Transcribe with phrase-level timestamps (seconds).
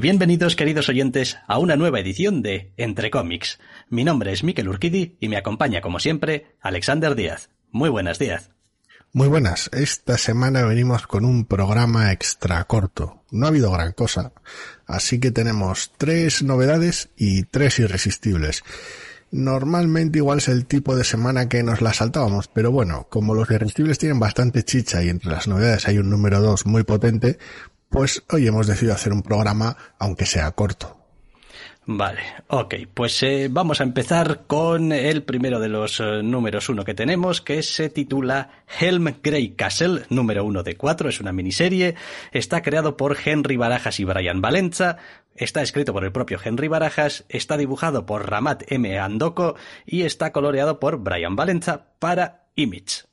[0.00, 3.58] Bienvenidos, queridos oyentes, a una nueva edición de Entre Cómics.
[3.90, 7.50] Mi nombre es Miquel Urquidi y me acompaña, como siempre, Alexander Díaz.
[7.70, 8.48] Muy buenas, Díaz.
[9.12, 9.68] Muy buenas.
[9.74, 13.24] Esta semana venimos con un programa extra corto.
[13.30, 14.32] No ha habido gran cosa.
[14.86, 18.64] Así que tenemos tres novedades y tres irresistibles.
[19.32, 23.48] Normalmente igual es el tipo de semana que nos la saltábamos, pero bueno, como los
[23.48, 27.38] irresistibles tienen bastante chicha y entre las novedades hay un número dos muy potente,
[27.90, 30.96] pues hoy hemos decidido hacer un programa, aunque sea corto.
[31.92, 36.84] Vale, ok, pues eh, vamos a empezar con el primero de los eh, números uno
[36.84, 41.96] que tenemos, que se titula Helm Grey Castle, número uno de cuatro, es una miniserie,
[42.30, 44.98] está creado por Henry Barajas y Brian Valenza,
[45.34, 48.98] está escrito por el propio Henry Barajas, está dibujado por Ramat M.
[48.98, 53.09] Andoko y está coloreado por Brian Valenza para Image.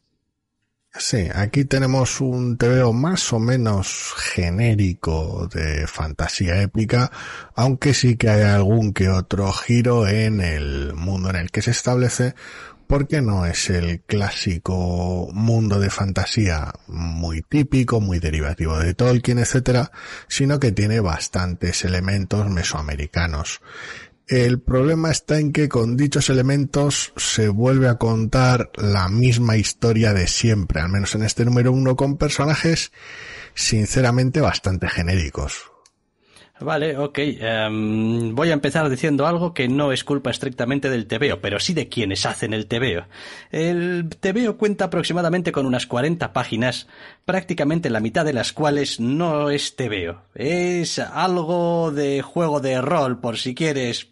[1.00, 7.12] Sí, aquí tenemos un TVO más o menos genérico de fantasía épica,
[7.56, 11.72] aunque sí que hay algún que otro giro en el mundo en el que se
[11.72, 12.34] establece,
[12.88, 19.92] porque no es el clásico mundo de fantasía muy típico, muy derivativo de Tolkien, etcétera,
[20.28, 23.62] sino que tiene bastantes elementos mesoamericanos.
[24.28, 30.14] El problema está en que con dichos elementos se vuelve a contar la misma historia
[30.14, 32.92] de siempre, al menos en este número uno, con personajes
[33.54, 35.72] sinceramente bastante genéricos.
[36.60, 37.20] Vale, ok.
[37.20, 41.74] Em, voy a empezar diciendo algo que no es culpa estrictamente del TVO, pero sí
[41.74, 43.06] de quienes hacen el TVO.
[43.52, 46.88] El TVO cuenta aproximadamente con unas 40 páginas,
[47.26, 50.24] prácticamente la mitad de las cuales no es TVO.
[50.34, 54.10] Es algo de juego de rol, por si quieres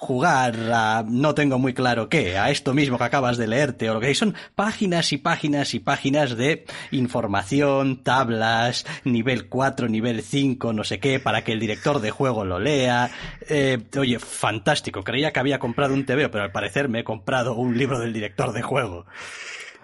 [0.00, 3.94] jugar a no tengo muy claro qué, a esto mismo que acabas de leerte o
[3.94, 10.72] lo que son páginas y páginas y páginas de información, tablas, nivel 4, nivel 5,
[10.72, 13.10] no sé qué, para que el director de juego lo lea.
[13.48, 17.54] Eh, oye, fantástico, creía que había comprado un TVO, pero al parecer me he comprado
[17.54, 19.06] un libro del director de juego.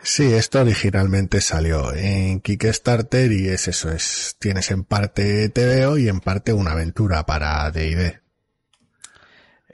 [0.02, 6.08] Sí, esto originalmente salió en Kickstarter y es eso, es, tienes en parte TVO y
[6.08, 8.23] en parte una aventura para D&D.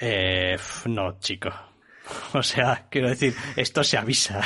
[0.01, 0.57] Eh,
[0.87, 1.51] no, chico.
[2.33, 4.41] O sea, quiero decir, esto se avisa.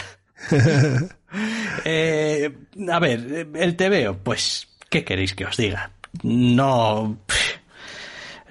[1.84, 2.52] eh,
[2.92, 5.90] a ver, el TVO, pues, ¿qué queréis que os diga?
[6.22, 7.18] No...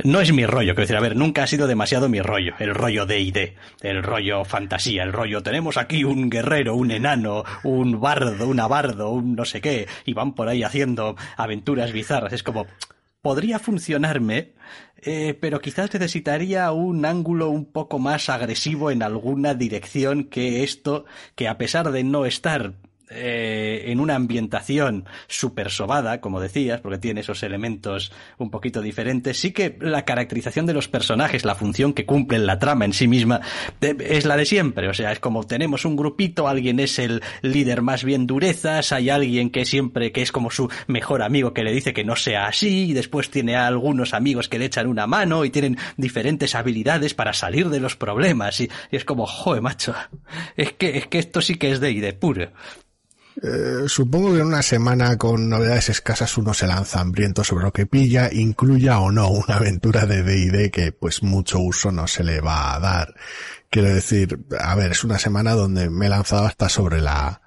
[0.03, 2.73] No es mi rollo, quiero decir, a ver, nunca ha sido demasiado mi rollo, el
[2.73, 3.37] rollo de ID,
[3.83, 9.11] el rollo fantasía, el rollo tenemos aquí un guerrero, un enano, un bardo, un abardo,
[9.11, 12.65] un no sé qué, y van por ahí haciendo aventuras bizarras, es como,
[13.23, 14.51] podría funcionarme,
[14.97, 21.05] eh, pero quizás necesitaría un ángulo un poco más agresivo en alguna dirección que esto,
[21.35, 22.73] que a pesar de no estar
[23.13, 29.39] eh, en una ambientación súper sobada, como decías, porque tiene esos elementos un poquito diferentes,
[29.39, 33.07] sí que la caracterización de los personajes, la función que cumplen la trama en sí
[33.07, 33.41] misma,
[33.81, 34.89] es la de siempre.
[34.89, 39.09] O sea, es como tenemos un grupito, alguien es el líder más bien durezas, hay
[39.09, 42.47] alguien que siempre, que es como su mejor amigo que le dice que no sea
[42.47, 46.55] así, y después tiene a algunos amigos que le echan una mano y tienen diferentes
[46.55, 48.59] habilidades para salir de los problemas.
[48.59, 49.95] Y, es como, joder, macho,
[50.55, 52.51] es que, es que esto sí que es de, de puro.
[53.41, 57.73] Eh, supongo que en una semana con novedades escasas uno se lanza hambriento sobre lo
[57.73, 62.23] que pilla, incluya o no una aventura de D&D que pues mucho uso no se
[62.23, 63.15] le va a dar.
[63.69, 67.41] Quiero decir, a ver, es una semana donde me he lanzado hasta sobre la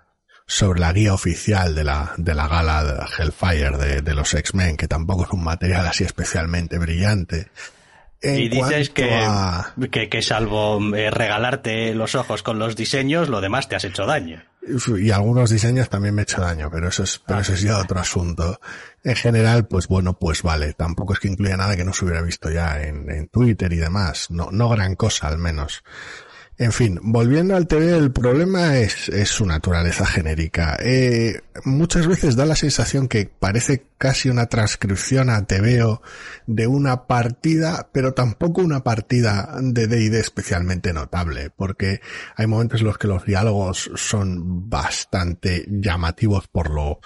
[0.49, 4.77] sobre la guía oficial de la, de la gala de Hellfire de, de los X-Men,
[4.77, 7.49] que tampoco es un material así especialmente brillante.
[8.23, 13.77] Y dices que, que, salvo eh, regalarte los ojos con los diseños, lo demás te
[13.77, 14.43] has hecho daño.
[14.99, 17.79] Y algunos diseños también me he hecho daño, pero eso es, pero eso es ya
[17.79, 18.59] otro asunto.
[19.05, 20.73] En general, pues bueno, pues vale.
[20.73, 23.77] Tampoco es que incluya nada que no se hubiera visto ya en, en Twitter y
[23.77, 24.29] demás.
[24.31, 25.85] No, no gran cosa al menos.
[26.59, 30.79] En fin, volviendo al TV, el problema es, es su naturaleza genérica.
[30.81, 36.01] Eh, muchas veces da la sensación que parece casi una transcripción a TVO
[36.47, 42.01] de una partida, pero tampoco una partida de D&D especialmente notable, porque
[42.37, 47.01] hay momentos en los que los diálogos son bastante llamativos por lo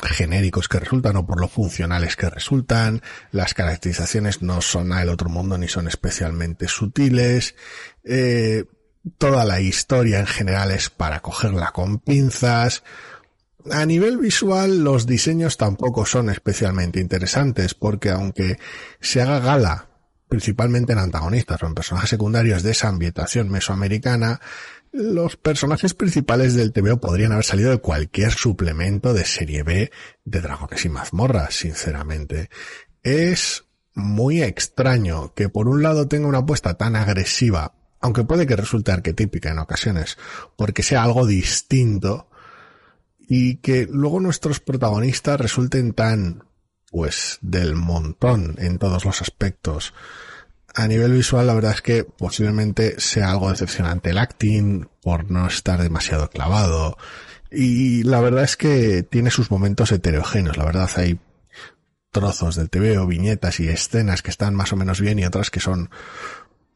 [0.00, 3.02] genéricos que resultan o por lo funcionales que resultan.
[3.30, 7.54] Las caracterizaciones no son a el otro mundo ni son especialmente sutiles.
[8.04, 8.64] Eh,
[9.18, 12.82] toda la historia en general es para cogerla con pinzas.
[13.70, 18.58] A nivel visual los diseños tampoco son especialmente interesantes porque aunque
[19.00, 19.88] se haga gala
[20.28, 24.40] principalmente en antagonistas o en personajes secundarios de esa ambientación mesoamericana,
[24.92, 29.90] los personajes principales del TVO podrían haber salido de cualquier suplemento de serie B
[30.24, 32.50] de Dragones y Mazmorras, sinceramente.
[33.02, 38.56] Es muy extraño que por un lado tenga una apuesta tan agresiva, aunque puede que
[38.56, 40.18] resulte arquetípica en ocasiones,
[40.56, 42.28] porque sea algo distinto,
[43.18, 46.44] y que luego nuestros protagonistas resulten tan,
[46.90, 49.94] pues, del montón en todos los aspectos
[50.74, 55.46] a nivel visual la verdad es que posiblemente sea algo decepcionante el acting por no
[55.46, 56.96] estar demasiado clavado
[57.50, 61.18] y la verdad es que tiene sus momentos heterogéneos, la verdad hay
[62.10, 65.50] trozos del TV o viñetas y escenas que están más o menos bien y otras
[65.50, 65.90] que son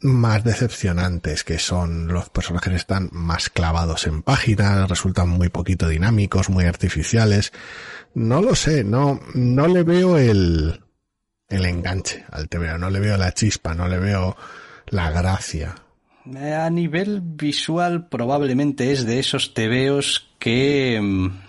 [0.01, 6.51] más decepcionantes, que son los personajes están más clavados en páginas, resultan muy poquito dinámicos,
[6.51, 7.53] muy artificiales.
[8.15, 10.83] No lo sé, no, no le veo el,
[11.49, 14.37] el enganche al TVO, no le veo la chispa, no le veo
[14.89, 15.75] la gracia.
[16.35, 21.01] Eh, a nivel visual probablemente es de esos TVOs que...
[21.03, 21.47] Mm,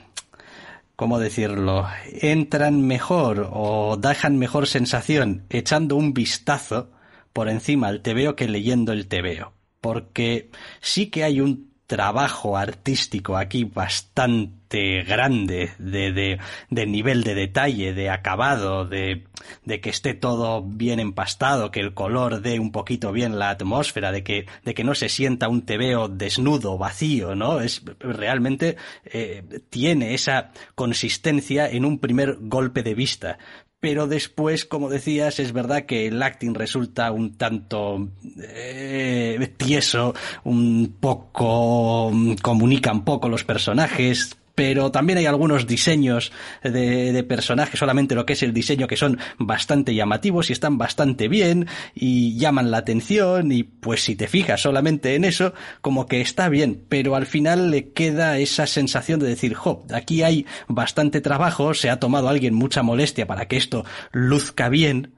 [0.95, 1.87] ¿Cómo decirlo?
[2.11, 6.89] Entran mejor o dejan mejor sensación echando un vistazo
[7.33, 9.53] por encima al TVO que leyendo el TVO.
[9.79, 10.49] Porque
[10.81, 16.39] sí que hay un trabajo artístico aquí bastante grande de, de,
[16.69, 19.23] de, nivel de detalle, de acabado, de,
[19.63, 24.11] de que esté todo bien empastado, que el color dé un poquito bien la atmósfera,
[24.11, 27.61] de que, de que no se sienta un tebeo desnudo, vacío, ¿no?
[27.61, 28.75] Es realmente
[29.05, 33.37] eh, tiene esa consistencia en un primer golpe de vista
[33.79, 38.09] pero después, como decías, es verdad que el acting resulta un tanto
[38.41, 46.31] eh, tieso, un poco mm, comunican poco los personajes, pero también hay algunos diseños
[46.63, 50.79] de, de, personajes, solamente lo que es el diseño, que son bastante llamativos y están
[50.79, 56.07] bastante bien y llaman la atención y pues si te fijas solamente en eso, como
[56.07, 60.47] que está bien, pero al final le queda esa sensación de decir, jo, aquí hay
[60.67, 65.13] bastante trabajo, se ha tomado alguien mucha molestia para que esto luzca bien,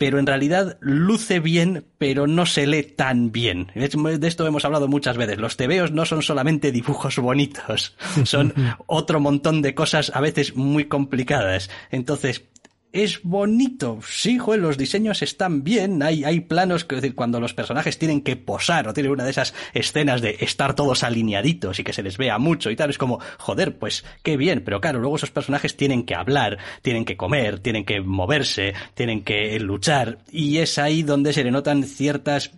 [0.00, 3.70] pero en realidad luce bien, pero no se lee tan bien.
[3.74, 5.36] De esto hemos hablado muchas veces.
[5.36, 7.94] Los tebeos no son solamente dibujos bonitos,
[8.24, 8.54] son
[8.86, 11.68] otro montón de cosas a veces muy complicadas.
[11.90, 12.44] Entonces,
[12.92, 14.00] es bonito.
[14.06, 16.02] Sí, joder, los diseños están bien.
[16.02, 19.30] Hay, hay planos que decir, cuando los personajes tienen que posar o tienen una de
[19.30, 22.90] esas escenas de estar todos alineaditos y que se les vea mucho y tal.
[22.90, 24.62] Es como, joder, pues qué bien.
[24.64, 29.22] Pero claro, luego esos personajes tienen que hablar, tienen que comer, tienen que moverse, tienen
[29.22, 30.18] que luchar.
[30.30, 32.52] Y es ahí donde se le notan ciertas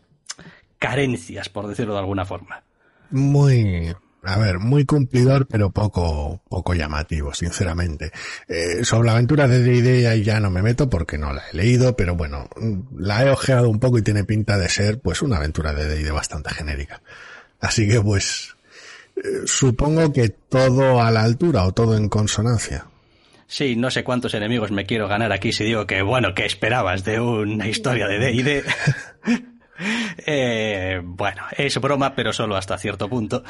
[0.79, 2.65] carencias, por decirlo de alguna forma.
[3.11, 8.13] Muy, a ver, muy cumplidor, pero poco, poco llamativo, sinceramente.
[8.47, 11.97] Eh, sobre la aventura de D&D ya no me meto porque no la he leído,
[11.97, 12.49] pero bueno,
[12.97, 16.11] la he ojeado un poco y tiene pinta de ser, pues, una aventura de D&D
[16.13, 17.03] bastante genérica.
[17.61, 18.55] Así que, pues,
[19.17, 22.87] eh, supongo que todo a la altura o todo en consonancia.
[23.49, 27.05] Sí, no sé cuántos enemigos me quiero ganar aquí si digo que, bueno, ¿qué esperabas
[27.05, 28.65] de una historia de D&D?
[30.25, 33.43] Eh, bueno, es broma, pero solo hasta cierto punto.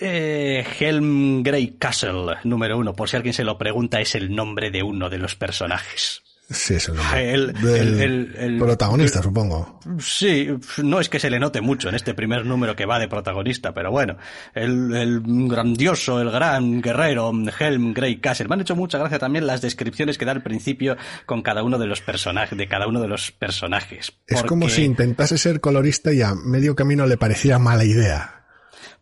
[0.00, 4.70] Eh, Helm Grey Castle, número uno, por si alguien se lo pregunta, es el nombre
[4.70, 6.25] de uno de los personajes.
[6.48, 9.80] Sí, es el, el, protagonista, supongo.
[9.98, 10.48] Sí,
[10.80, 13.74] no es que se le note mucho en este primer número que va de protagonista,
[13.74, 14.16] pero bueno,
[14.54, 18.46] el, grandioso, el gran guerrero Helm Grey Castle.
[18.46, 21.78] Me han hecho mucha gracia también las descripciones que da al principio con cada uno
[21.78, 24.12] de los personajes, de cada uno de los personajes.
[24.28, 28.44] Es como si intentase ser colorista y a medio camino le parecía mala idea.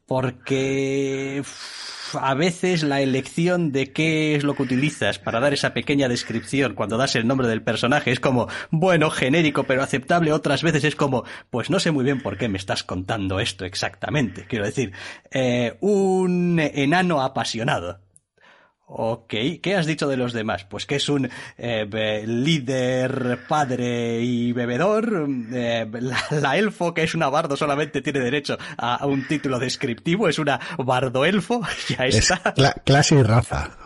[0.06, 1.42] Porque
[2.12, 6.75] a veces la elección de qué es lo que utilizas para dar esa pequeña descripción
[6.75, 10.96] cuando das el nombre del personaje es como, bueno, genérico pero aceptable, otras veces es
[10.96, 14.46] como, pues no sé muy bien por qué me estás contando esto exactamente.
[14.46, 14.92] Quiero decir,
[15.30, 18.03] eh, un enano apasionado.
[18.86, 20.64] Ok, ¿qué has dicho de los demás?
[20.64, 25.26] Pues que es un eh, líder, padre y bebedor.
[25.52, 25.86] Eh,
[26.30, 30.60] la, elfo, que es una bardo, solamente tiene derecho a, un título descriptivo, es una
[30.78, 31.62] bardo elfo.
[31.88, 32.54] Ya está.
[32.84, 33.76] clase y raza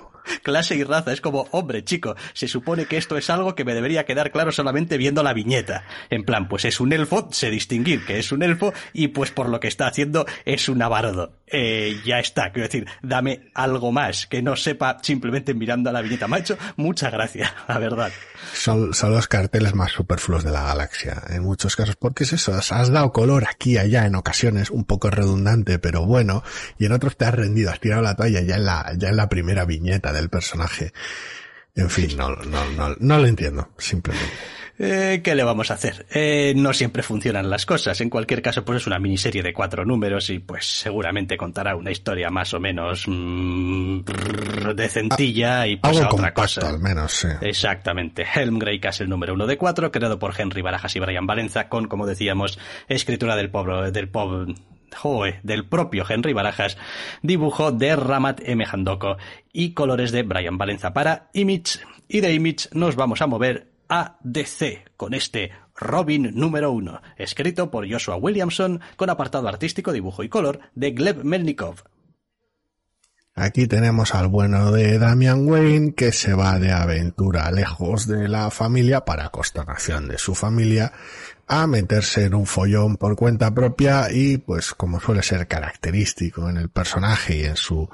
[0.43, 1.13] clase y raza.
[1.13, 4.53] Es como, hombre, chico, se supone que esto es algo que me debería quedar claro
[4.53, 5.85] solamente viendo la viñeta.
[6.11, 9.49] En plan, pues es un elfo, sé distinguir que es un elfo y pues por
[9.49, 11.38] lo que está haciendo es un abardo.
[11.51, 16.03] Eh, ya está, quiero decir, dame algo más que no sepa simplemente mirando a la
[16.03, 16.29] viñeta.
[16.29, 18.13] Macho, muchas gracias, la verdad.
[18.53, 22.55] Son, son los carteles más superfluos de la galaxia, en muchos casos, porque es eso,
[22.55, 26.43] has dado color aquí y allá en ocasiones, un poco redundante, pero bueno,
[26.79, 29.17] y en otros te has rendido, has tirado la toalla ya en la, ya en
[29.17, 30.93] la primera viñeta del personaje.
[31.75, 34.58] En fin, no, no, no, no lo entiendo, simplemente.
[34.79, 36.07] Eh, ¿Qué le vamos a hacer?
[36.11, 38.01] Eh, no siempre funcionan las cosas.
[38.01, 41.91] En cualquier caso, pues es una miniserie de cuatro números y pues seguramente contará una
[41.91, 44.01] historia más o menos mm,
[44.77, 46.69] decentilla y pues a otra cosa.
[46.69, 47.29] al menos, sí.
[47.41, 48.25] Exactamente.
[48.33, 51.89] Helm Grey el número uno de cuatro, creado por Henry Barajas y Brian Valenza, con,
[51.89, 52.59] como decíamos,
[52.89, 54.55] escritura del pobre, del pobre,
[55.43, 56.79] del propio Henry Barajas,
[57.23, 58.65] dibujo de Ramat M.
[58.71, 59.17] Handoko
[59.53, 61.81] y colores de Brian Valenza para Image.
[62.09, 67.91] Y de Image nos vamos a mover ADC con este Robin número uno, escrito por
[67.91, 71.85] Joshua Williamson con apartado artístico, dibujo y color de Gleb Melnikov.
[73.41, 78.51] Aquí tenemos al bueno de Damian Wayne que se va de aventura lejos de la
[78.51, 80.93] familia para consternación de su familia
[81.47, 86.57] a meterse en un follón por cuenta propia y pues como suele ser característico en
[86.57, 87.89] el personaje y en su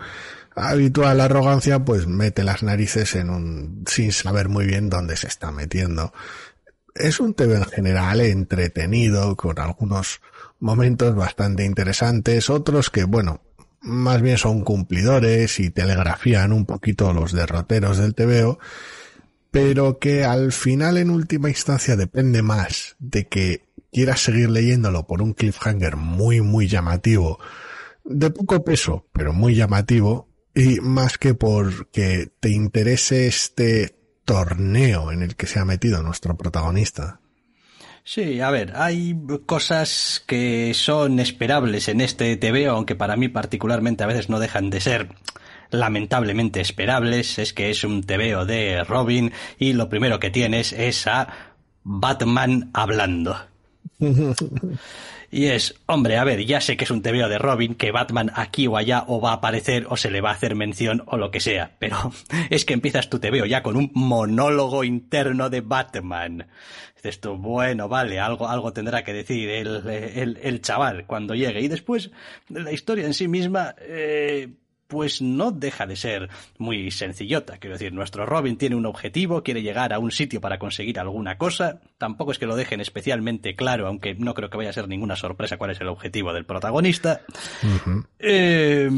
[0.55, 5.51] habitual arrogancia, pues mete las narices en un, sin saber muy bien dónde se está
[5.51, 6.13] metiendo.
[6.95, 10.21] Es un TV en general entretenido, con algunos
[10.61, 13.43] momentos bastante interesantes, otros que, bueno,
[13.81, 18.59] más bien son cumplidores y telegrafían un poquito los derroteros del TVO,
[19.51, 25.23] pero que al final en última instancia depende más de que quieras seguir leyéndolo por
[25.23, 27.39] un cliffhanger muy muy llamativo,
[28.05, 35.23] de poco peso, pero muy llamativo, y más que porque te interese este torneo en
[35.23, 37.21] el que se ha metido nuestro protagonista.
[38.05, 44.05] Sí, a ver, hay cosas que son esperables en este TV, aunque para mí particularmente
[44.05, 45.09] a veces no dejan de ser
[45.71, 47.39] lamentablemente esperables.
[47.39, 51.29] Es que es un TVO de Robin y lo primero que tienes es a
[51.83, 53.39] Batman hablando.
[55.35, 58.31] Y es, hombre, a ver, ya sé que es un tebeo de Robin, que Batman
[58.37, 61.17] aquí o allá o va a aparecer o se le va a hacer mención o
[61.17, 62.13] lo que sea, pero
[62.51, 66.47] es que empiezas tu tebeo ya con un monólogo interno de Batman.
[66.95, 71.63] Dices tú, bueno, vale, algo, algo tendrá que decir el, el, el chaval cuando llegue.
[71.63, 72.13] Y después,
[72.49, 74.51] la historia en sí misma, eh,
[74.87, 77.59] pues no deja de ser muy sencillota.
[77.59, 81.39] Quiero decir, nuestro Robin tiene un objetivo, quiere llegar a un sitio para conseguir alguna
[81.39, 81.81] cosa.
[81.99, 85.17] Tampoco es que lo dejen especialmente claro, aunque no creo que vaya a ser ninguna
[85.17, 87.23] sorpresa cuál es el objetivo del protagonista.
[88.19, 88.91] eh,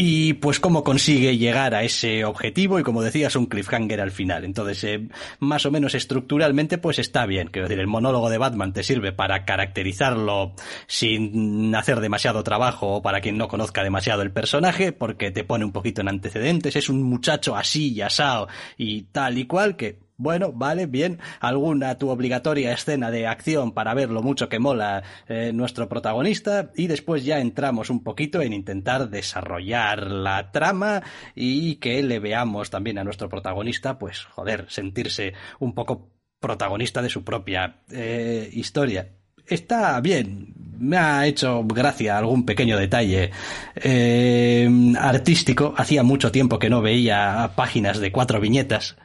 [0.00, 4.44] y pues cómo consigue llegar a ese objetivo y como decías un cliffhanger al final.
[4.44, 5.08] Entonces, eh,
[5.40, 7.48] más o menos estructuralmente pues está bien.
[7.48, 10.54] Quiero decir, el monólogo de Batman te sirve para caracterizarlo
[10.86, 15.64] sin hacer demasiado trabajo o para quien no conozca demasiado el personaje porque te pone
[15.64, 16.76] un poquito en antecedentes.
[16.76, 21.20] Es un muchacho así y asado y tal y cual que bueno, vale, bien.
[21.38, 26.72] Alguna tu obligatoria escena de acción para ver lo mucho que mola eh, nuestro protagonista
[26.74, 31.04] y después ya entramos un poquito en intentar desarrollar la trama
[31.36, 36.10] y que le veamos también a nuestro protagonista, pues joder, sentirse un poco
[36.40, 39.12] protagonista de su propia eh, historia.
[39.46, 43.30] Está bien, me ha hecho gracia algún pequeño detalle
[43.76, 45.74] eh, artístico.
[45.76, 48.96] Hacía mucho tiempo que no veía páginas de cuatro viñetas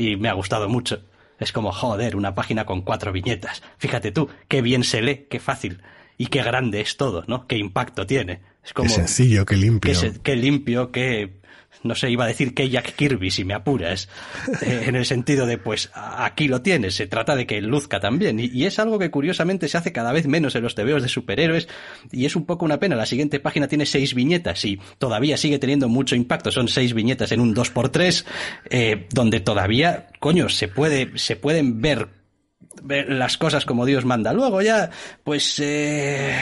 [0.00, 1.02] y me ha gustado mucho.
[1.38, 3.62] Es como, joder, una página con cuatro viñetas.
[3.76, 5.82] Fíjate tú, qué bien se lee, qué fácil.
[6.16, 7.46] Y qué grande es todo, ¿no?
[7.46, 8.40] Qué impacto tiene.
[8.64, 8.88] Es como...
[8.88, 9.94] Qué sencillo, qué limpio.
[10.22, 11.39] Qué, limpio, qué
[11.82, 14.08] no sé, iba a decir que Jack Kirby, si me apuras,
[14.62, 18.38] eh, en el sentido de, pues, aquí lo tienes, se trata de que luzca también.
[18.38, 21.68] Y, es algo que curiosamente se hace cada vez menos en los tebeos de superhéroes,
[22.12, 22.96] y es un poco una pena.
[22.96, 26.50] La siguiente página tiene seis viñetas y todavía sigue teniendo mucho impacto.
[26.50, 28.24] Son seis viñetas en un 2x3,
[28.70, 32.19] eh, donde todavía, coño, se puede, se pueden ver
[32.86, 34.32] las cosas como Dios manda.
[34.32, 34.90] Luego ya,
[35.24, 36.34] pues, eh,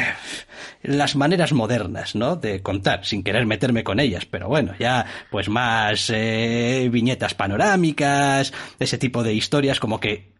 [0.82, 2.36] las maneras modernas, ¿no?
[2.36, 8.52] De contar, sin querer meterme con ellas, pero bueno, ya, pues más eh, viñetas panorámicas,
[8.78, 10.38] ese tipo de historias como que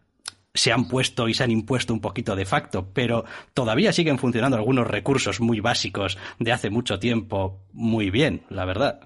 [0.55, 3.25] se han puesto y se han impuesto un poquito de facto, pero
[3.55, 9.00] todavía siguen funcionando algunos recursos muy básicos de hace mucho tiempo muy bien, la verdad.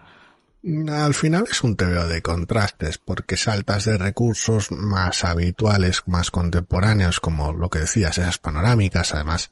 [0.88, 7.18] Al final es un TVO de contrastes, porque saltas de recursos más habituales, más contemporáneos,
[7.18, 9.50] como lo que decías, esas panorámicas, además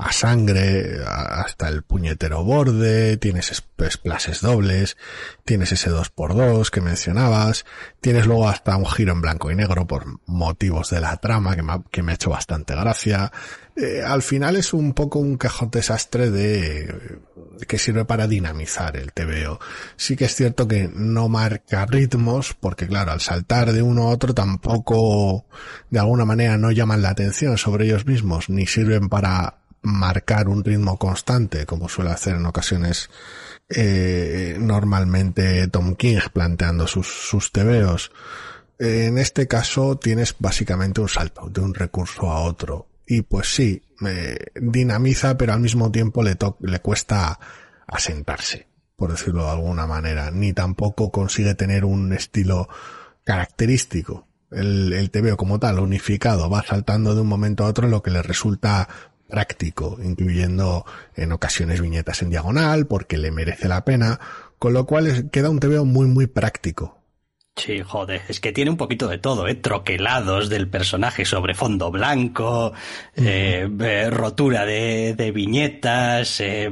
[0.00, 3.52] a sangre, hasta el puñetero borde, tienes
[3.90, 4.96] splashes dobles,
[5.44, 7.66] tienes ese 2x2 que mencionabas,
[8.00, 11.54] tienes luego hasta un giro en blanco y negro por motivos de la trama
[11.90, 13.30] que me ha, hecho bastante gracia.
[13.76, 17.20] Eh, al final es un poco un cajón desastre de
[17.68, 19.60] que sirve para dinamizar el TVO.
[19.96, 24.12] Sí que es cierto que no marca ritmos, porque claro, al saltar de uno a
[24.12, 25.44] otro tampoco
[25.90, 30.64] de alguna manera no llaman la atención sobre ellos mismos, ni sirven para marcar un
[30.64, 33.10] ritmo constante, como suele hacer en ocasiones
[33.68, 38.10] eh, normalmente Tom King planteando sus, sus tebeos.
[38.78, 42.88] En este caso tienes básicamente un salto de un recurso a otro.
[43.06, 43.82] Y pues sí,
[44.54, 47.38] dinamiza, pero al mismo tiempo le, le cuesta
[47.86, 50.30] asentarse, por decirlo de alguna manera.
[50.30, 52.68] Ni tampoco consigue tener un estilo
[53.24, 54.28] característico.
[54.50, 58.10] El, el TVO como tal, unificado, va saltando de un momento a otro, lo que
[58.10, 58.88] le resulta
[59.30, 60.84] práctico, incluyendo
[61.14, 64.20] en ocasiones viñetas en diagonal, porque le merece la pena,
[64.58, 66.98] con lo cual queda un TVO muy, muy práctico.
[67.56, 69.54] Sí, joder, es que tiene un poquito de todo, ¿eh?
[69.54, 72.72] Troquelados del personaje sobre fondo blanco,
[73.16, 76.70] eh, eh, rotura de, de viñetas, eh,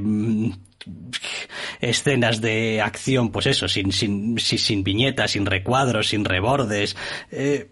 [1.81, 6.97] escenas de acción, pues eso, sin, sin, sin, sin viñetas, sin recuadros, sin rebordes.
[7.31, 7.71] Eh,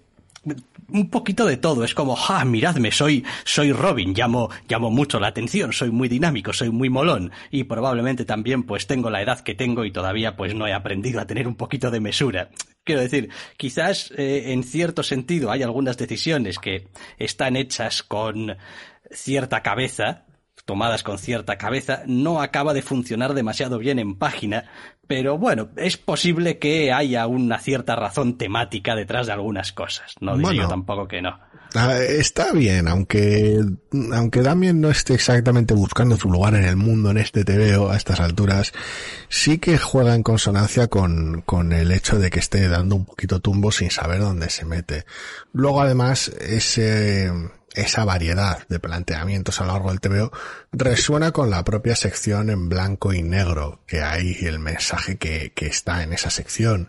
[0.88, 1.84] un poquito de todo.
[1.84, 6.52] Es como, ja, miradme, soy, soy Robin, llamo, llamo mucho la atención, soy muy dinámico,
[6.52, 7.32] soy muy molón.
[7.50, 11.20] Y probablemente también pues tengo la edad que tengo y todavía pues no he aprendido
[11.20, 12.50] a tener un poquito de mesura.
[12.84, 16.88] Quiero decir, quizás eh, en cierto sentido hay algunas decisiones que
[17.18, 18.56] están hechas con
[19.10, 20.24] cierta cabeza,
[20.64, 24.70] tomadas con cierta cabeza, no acaba de funcionar demasiado bien en página,
[25.06, 30.14] pero bueno, es posible que haya una cierta razón temática detrás de algunas cosas.
[30.20, 31.38] No digo tampoco que no.
[31.74, 33.60] Está bien, aunque,
[34.12, 37.96] aunque Damien no esté exactamente buscando su lugar en el mundo en este TVO a
[37.96, 38.72] estas alturas,
[39.28, 43.40] sí que juega en consonancia con, con el hecho de que esté dando un poquito
[43.40, 45.04] tumbo sin saber dónde se mete.
[45.52, 47.30] Luego además, ese,
[47.76, 50.32] esa variedad de planteamientos a lo largo del TVO
[50.72, 55.52] resuena con la propia sección en blanco y negro que hay y el mensaje que,
[55.54, 56.88] que está en esa sección.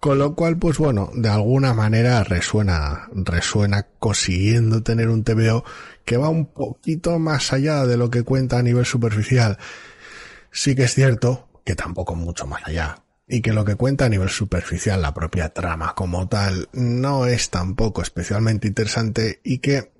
[0.00, 5.64] Con lo cual, pues bueno, de alguna manera resuena, resuena consiguiendo tener un TVO
[6.04, 9.58] que va un poquito más allá de lo que cuenta a nivel superficial.
[10.50, 13.04] Sí que es cierto que tampoco mucho más allá.
[13.28, 17.50] Y que lo que cuenta a nivel superficial, la propia trama como tal, no es
[17.50, 19.92] tampoco especialmente interesante y que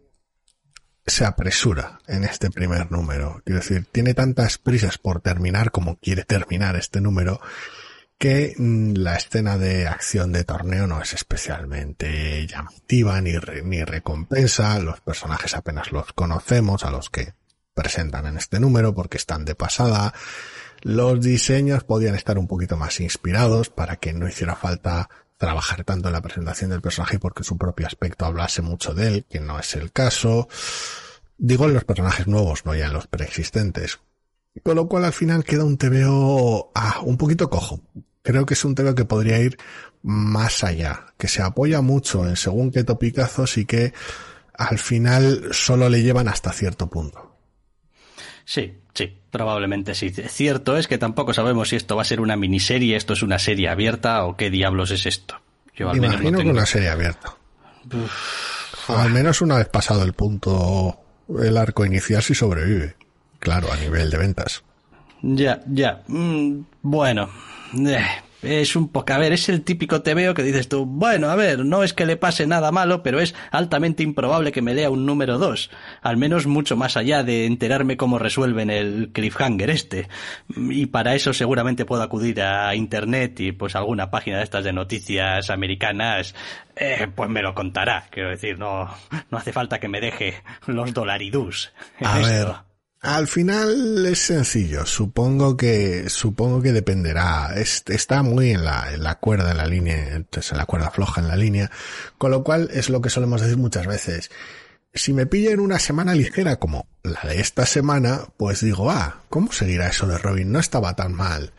[1.07, 3.43] se apresura en este primer número.
[3.45, 7.41] Quiero decir, tiene tantas prisas por terminar como quiere terminar este número
[8.19, 13.33] que mm, la escena de acción de torneo no es especialmente llamativa ni,
[13.65, 14.79] ni recompensa.
[14.79, 17.35] Los personajes apenas los conocemos a los que
[17.75, 20.15] presentan en este número porque están de pasada.
[20.83, 25.09] Los diseños podían estar un poquito más inspirados para que no hiciera falta
[25.43, 29.27] trabajar tanto en la presentación del personaje porque su propio aspecto hablase mucho de él,
[29.29, 30.49] que no es el caso.
[31.37, 33.99] Digo en los personajes nuevos, no ya en los preexistentes.
[34.63, 37.81] Con lo cual al final queda un TVO ah, un poquito cojo.
[38.23, 39.59] Creo que es un TVO que podría ir
[40.03, 43.93] más allá, que se apoya mucho en según qué topicazos y que
[44.55, 47.37] al final solo le llevan hasta cierto punto.
[48.45, 50.11] Sí, sí, probablemente sí.
[50.11, 53.39] Cierto es que tampoco sabemos si esto va a ser una miniserie, esto es una
[53.39, 55.41] serie abierta o qué diablos es esto.
[55.75, 57.35] Yo al Imagino menos que una serie abierta.
[58.89, 60.99] al menos una vez pasado el punto,
[61.41, 62.97] el arco inicial si sobrevive.
[63.39, 64.63] Claro, a nivel de ventas.
[65.23, 66.03] Ya, ya.
[66.07, 67.29] Mm, bueno.
[68.43, 71.65] Es un poco, a ver, es el típico tebeo que dices tú, bueno, a ver,
[71.65, 75.07] no es que le pase nada malo, pero es altamente improbable que me lea un
[75.07, 75.71] número 2.
[76.03, 80.09] Al menos mucho más allá de enterarme cómo resuelven el cliffhanger este.
[80.57, 84.73] Y para eso seguramente puedo acudir a internet y pues alguna página de estas de
[84.73, 86.35] noticias americanas,
[86.77, 88.07] eh, pues me lo contará.
[88.11, 88.93] Quiero decir, no,
[89.31, 91.73] no hace falta que me deje los dolaridús.
[92.01, 92.72] A ver.
[93.03, 94.87] Al final es sencillo.
[94.87, 97.53] Supongo que, supongo que dependerá.
[97.57, 101.21] está muy en la, en la cuerda, en la línea, entonces en la cuerda floja
[101.21, 101.69] en la línea.
[102.17, 104.31] Con lo cual es lo que solemos decir muchas veces.
[104.95, 109.23] Si me pilla en una semana ligera como la de esta semana, pues digo, ah,
[109.29, 110.53] ¿cómo seguirá eso de Robin?
[110.53, 111.53] No estaba tan mal.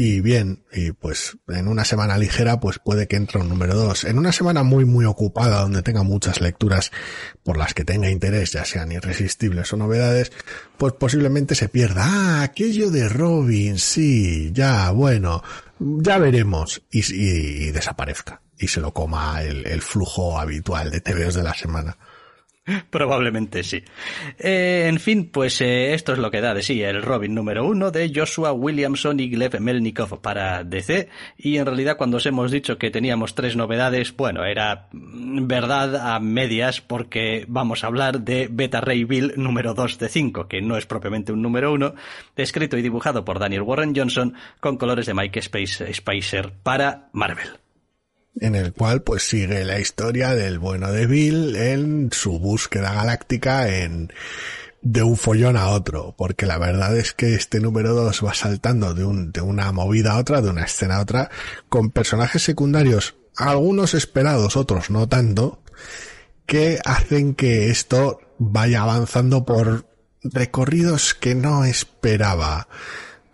[0.00, 4.04] Y bien, y pues en una semana ligera pues puede que entre un número dos.
[4.04, 6.92] En una semana muy muy ocupada donde tenga muchas lecturas
[7.42, 10.30] por las que tenga interés, ya sean irresistibles o novedades,
[10.76, 12.04] pues posiblemente se pierda.
[12.04, 15.42] Ah, aquello de Robin, sí, ya, bueno,
[15.80, 16.80] ya veremos.
[16.92, 18.40] Y, y, desaparezca.
[18.56, 21.98] Y se lo coma el, el flujo habitual de TVOs de la semana.
[22.90, 23.82] Probablemente sí.
[24.38, 27.66] Eh, en fin, pues eh, esto es lo que da de sí el Robin número
[27.66, 31.08] uno de Joshua Williamson y Gleb Melnikov para DC.
[31.36, 36.20] Y en realidad cuando os hemos dicho que teníamos tres novedades, bueno, era verdad a
[36.20, 40.76] medias porque vamos a hablar de Beta Ray Bill número 2 de 5, que no
[40.76, 41.94] es propiamente un número uno,
[42.36, 47.67] escrito y dibujado por Daniel Warren Johnson con colores de Mike Spicer para Marvel
[48.40, 53.68] en el cual pues sigue la historia del bueno de Bill en su búsqueda galáctica
[53.68, 54.12] en
[54.80, 58.94] de un follón a otro, porque la verdad es que este número 2 va saltando
[58.94, 61.30] de, de una movida a otra, de una escena a otra,
[61.68, 65.62] con personajes secundarios, algunos esperados, otros no tanto,
[66.46, 69.86] que hacen que esto vaya avanzando por
[70.22, 72.68] recorridos que no esperaba.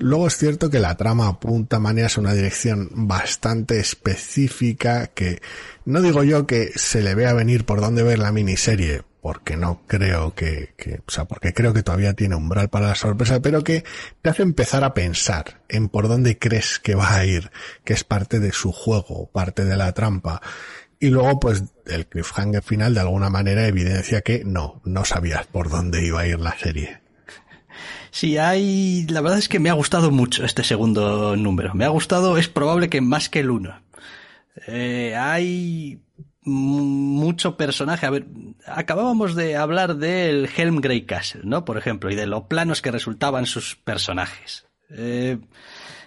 [0.05, 5.41] Luego es cierto que la trama apunta maneras a una dirección bastante específica que
[5.87, 9.81] no digo yo que se le vea venir por dónde ver la miniserie, porque no
[9.87, 13.65] creo que, que, o sea, porque creo que todavía tiene umbral para la sorpresa, pero
[13.65, 13.83] que
[14.21, 17.51] te hace empezar a pensar en por dónde crees que va a ir,
[17.83, 20.43] que es parte de su juego, parte de la trampa.
[21.01, 25.71] Y luego, pues, el cliffhanger final de alguna manera evidencia que no, no sabías por
[25.71, 27.04] dónde iba a ir la serie.
[28.15, 29.09] Sí, hay.
[29.09, 31.75] La verdad es que me ha gustado mucho este segundo número.
[31.75, 33.81] Me ha gustado, es probable que más que el uno.
[34.69, 35.99] Eh, hay
[36.43, 38.07] mucho personaje.
[38.07, 38.27] A ver,
[38.67, 41.65] acabábamos de hablar del Helm Grey Castle, ¿no?
[41.65, 44.65] Por ejemplo, y de lo planos que resultaban sus personajes.
[44.91, 45.39] Eh,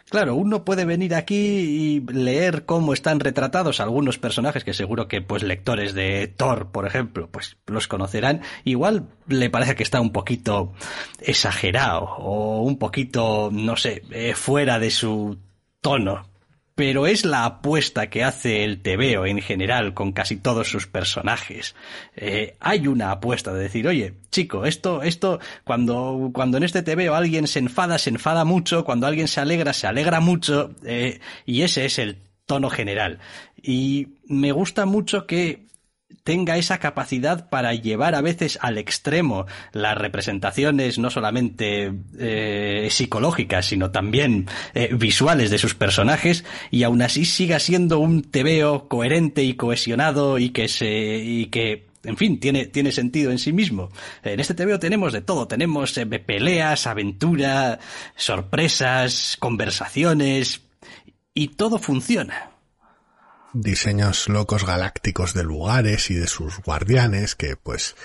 [0.10, 5.22] Claro, uno puede venir aquí y leer cómo están retratados algunos personajes que seguro que
[5.22, 8.41] pues lectores de Thor, por ejemplo, pues los conocerán.
[8.63, 10.72] Igual le parece que está un poquito
[11.20, 15.38] exagerado o un poquito, no sé, eh, fuera de su
[15.82, 16.37] tono
[16.78, 21.74] pero es la apuesta que hace el TVO en general con casi todos sus personajes.
[22.16, 27.16] Eh, hay una apuesta de decir, oye, chico, esto, esto, cuando, cuando en este TVO
[27.16, 31.63] alguien se enfada, se enfada mucho, cuando alguien se alegra, se alegra mucho, eh, y
[31.63, 33.18] ese es el tono general.
[33.60, 35.66] Y me gusta mucho que
[36.24, 43.67] tenga esa capacidad para llevar a veces al extremo las representaciones no solamente eh, psicológicas,
[43.67, 49.43] sino también eh, visuales de sus personajes y aún así siga siendo un tebeo coherente
[49.43, 53.89] y cohesionado y que se y que en fin, tiene, tiene sentido en sí mismo.
[54.24, 55.48] En este TVO tenemos de todo.
[55.48, 57.80] Tenemos eh, peleas, aventura,
[58.15, 60.62] sorpresas, conversaciones
[61.34, 62.57] y todo funciona
[63.62, 67.96] diseños locos galácticos de lugares y de sus guardianes que pues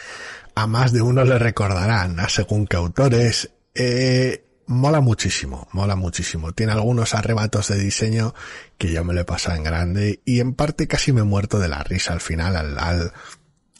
[0.54, 3.50] a más de uno le recordarán a según qué autores.
[3.74, 6.52] Eh, mola muchísimo, mola muchísimo.
[6.52, 8.34] Tiene algunos arrebatos de diseño
[8.78, 11.58] que yo me lo he pasado en grande y en parte casi me he muerto
[11.58, 13.12] de la risa al final al, al,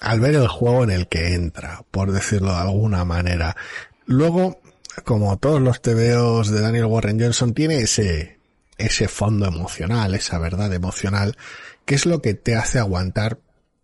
[0.01, 3.57] al ver el juego en el que entra, por decirlo de alguna manera.
[4.07, 4.61] Luego,
[5.05, 8.39] como todos los TVOs de Daniel Warren Johnson, tiene ese,
[8.87, 11.37] ese fondo emocional, esa verdad emocional,
[11.85, 13.41] que es lo que te hace aguantar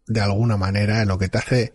[0.07, 1.73] de alguna manera, lo que te hace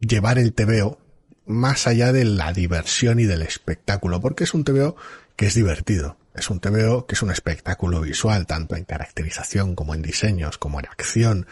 [0.00, 0.98] llevar el TVO
[1.46, 4.96] más allá de la diversión y del espectáculo, porque es un TVO
[5.34, 9.94] que es divertido, es un TVO que es un espectáculo visual, tanto en caracterización como
[9.94, 11.46] en diseños, como en acción,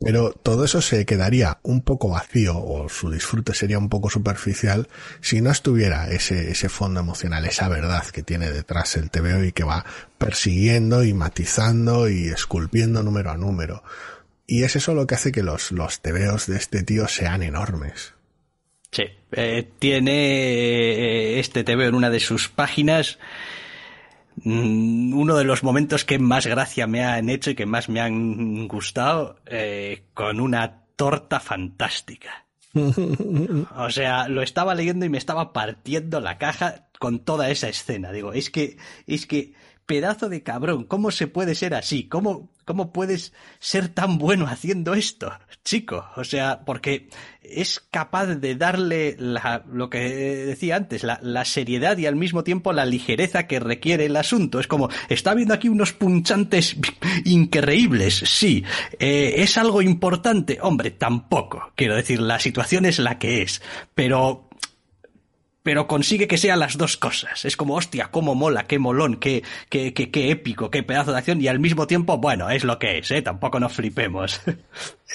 [0.00, 4.88] pero todo eso se quedaría un poco vacío o su disfrute sería un poco superficial
[5.20, 9.52] si no estuviera ese, ese fondo emocional, esa verdad que tiene detrás el TVO y
[9.52, 9.84] que va
[10.18, 13.82] persiguiendo y matizando y esculpiendo número a número.
[14.46, 18.14] Y es eso lo que hace que los, los TVOs de este tío sean enormes.
[18.90, 23.18] Sí, eh, tiene eh, este TVO en una de sus páginas
[24.44, 28.66] uno de los momentos que más gracia me han hecho y que más me han
[28.68, 32.46] gustado eh, con una torta fantástica.
[32.74, 38.12] o sea, lo estaba leyendo y me estaba partiendo la caja con toda esa escena.
[38.12, 39.54] Digo, es que, es que,
[39.86, 42.08] pedazo de cabrón, ¿cómo se puede ser así?
[42.08, 45.32] ¿Cómo, ¿Cómo puedes ser tan bueno haciendo esto,
[45.64, 46.06] chico?
[46.16, 47.08] O sea, porque
[47.42, 49.98] es capaz de darle la, lo que
[50.46, 54.60] decía antes, la, seriedad y al mismo tiempo la ligereza que requiere el asunto.
[54.60, 56.76] Es como, está viendo aquí unos punchantes
[57.24, 58.64] increíbles, sí.
[58.98, 60.58] Eh, ¿Es algo importante?
[60.62, 61.72] Hombre, tampoco.
[61.74, 63.60] Quiero decir, la situación es la que es.
[63.94, 64.43] Pero
[65.64, 67.46] pero consigue que sean las dos cosas.
[67.46, 71.18] Es como, hostia, cómo mola, qué molón, qué, qué, qué, qué épico, qué pedazo de
[71.18, 73.22] acción, y al mismo tiempo, bueno, es lo que es, ¿eh?
[73.22, 74.42] Tampoco nos flipemos.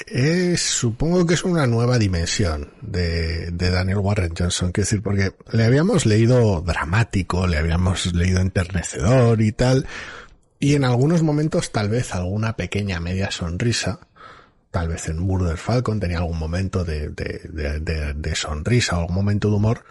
[0.07, 5.33] Es, supongo que es una nueva dimensión de, de Daniel Warren Johnson, quiero decir, porque
[5.51, 9.85] le habíamos leído dramático, le habíamos leído enternecedor y tal,
[10.59, 13.99] y en algunos momentos tal vez alguna pequeña media sonrisa,
[14.71, 19.49] tal vez en Murder Falcon tenía algún momento de, de, de, de, sonrisa algún momento
[19.49, 19.83] de humor,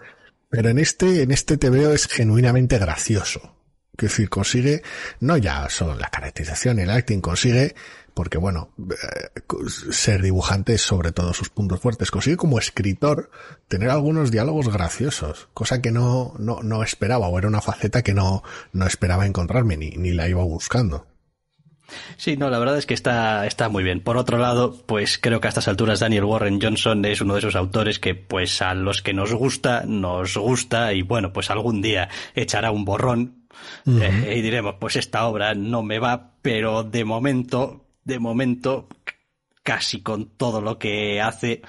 [0.49, 3.55] pero en este, en este TVO es genuinamente gracioso.
[3.97, 4.83] Que decir, consigue,
[5.21, 7.75] no ya solo la caracterización, el acting, consigue,
[8.15, 8.73] porque bueno,
[9.91, 13.31] ser dibujante es sobre todo sus puntos fuertes, consigue como escritor
[13.67, 18.15] tener algunos diálogos graciosos, cosa que no, no, no esperaba, o era una faceta que
[18.15, 21.07] no, no esperaba encontrarme, ni, ni la iba buscando.
[22.17, 24.01] Sí, no, la verdad es que está, está muy bien.
[24.01, 27.41] Por otro lado, pues creo que a estas alturas Daniel Warren Johnson es uno de
[27.41, 31.81] esos autores que, pues a los que nos gusta, nos gusta y bueno, pues algún
[31.81, 33.47] día echará un borrón
[33.87, 34.25] uh -huh.
[34.27, 38.89] eh, y diremos, pues esta obra no me va, pero de momento, de momento,
[39.63, 41.63] casi con todo lo que hace,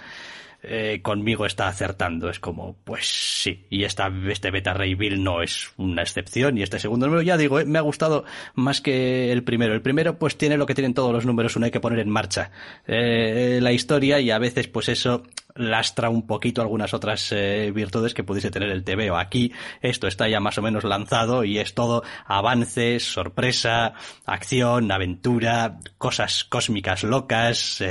[0.62, 2.30] eh, conmigo está acertando.
[2.30, 3.66] Es como, pues sí.
[3.70, 6.58] Y esta, este Beta Ray Bill no es una excepción.
[6.58, 9.74] Y este segundo número, ya digo, eh, me ha gustado más que el primero.
[9.74, 12.10] El primero, pues tiene lo que tienen todos los números, uno hay que poner en
[12.10, 12.52] marcha
[12.88, 15.24] eh, la historia y a veces, pues eso
[15.56, 17.34] lastra un poquito algunas otras
[17.74, 19.18] virtudes que pudiese tener el TVO.
[19.18, 23.94] Aquí esto está ya más o menos lanzado y es todo avances, sorpresa,
[24.26, 27.84] acción, aventura, cosas cósmicas locas.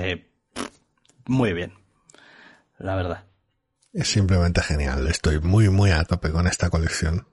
[1.26, 1.87] Muy bien
[2.78, 3.24] la verdad.
[3.92, 5.06] Es simplemente genial.
[5.08, 7.26] Estoy muy, muy a tope con esta colección.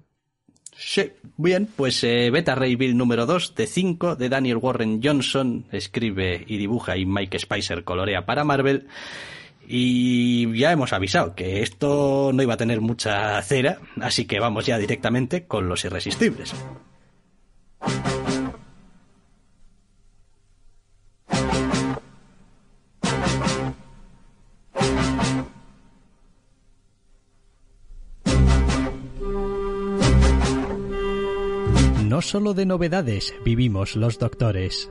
[0.78, 5.66] Sí, bien, pues eh, Beta Ray Bill número 2 de 5 de Daniel Warren Johnson,
[5.72, 8.88] escribe y dibuja y Mike Spicer colorea para Marvel.
[9.68, 14.66] Y ya hemos avisado que esto no iba a tener mucha cera, así que vamos
[14.66, 16.54] ya directamente con los irresistibles.
[32.26, 34.90] Solo de novedades vivimos los doctores.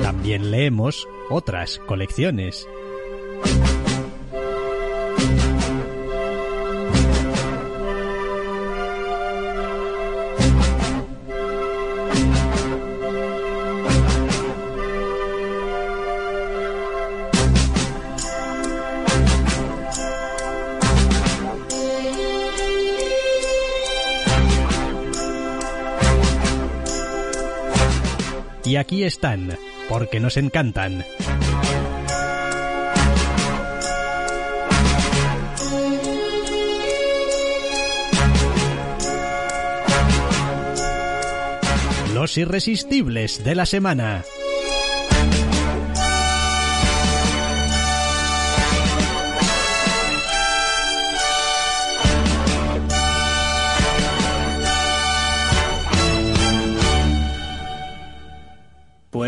[0.00, 2.68] También leemos otras colecciones.
[28.66, 29.56] Y aquí están,
[29.88, 31.04] porque nos encantan.
[42.12, 44.24] Los irresistibles de la semana.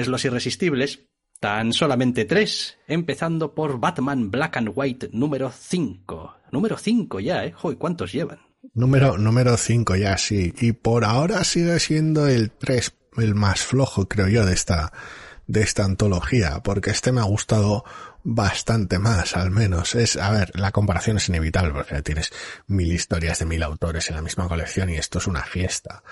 [0.07, 1.07] Los irresistibles,
[1.41, 6.35] tan solamente tres, empezando por Batman Black and White número 5.
[6.53, 7.55] Número 5 ya, ¿eh?
[7.79, 8.39] ¿cuántos llevan?
[8.75, 10.53] Número, número 5 ya, sí.
[10.61, 14.93] Y por ahora sigue siendo el 3 el más flojo, creo yo, de esta,
[15.47, 17.85] de esta antología, porque este me ha gustado
[18.23, 19.95] bastante más, al menos.
[19.95, 22.31] Es, a ver, la comparación es inevitable, porque tienes
[22.67, 26.03] mil historias de mil autores en la misma colección y esto es una fiesta.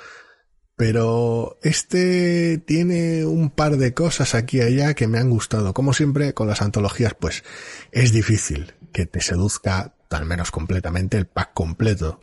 [0.77, 5.73] Pero este tiene un par de cosas aquí y allá que me han gustado.
[5.73, 7.45] Como siempre, con las antologías, pues
[7.93, 12.21] es difícil que te seduzca, al menos completamente, el pack completo.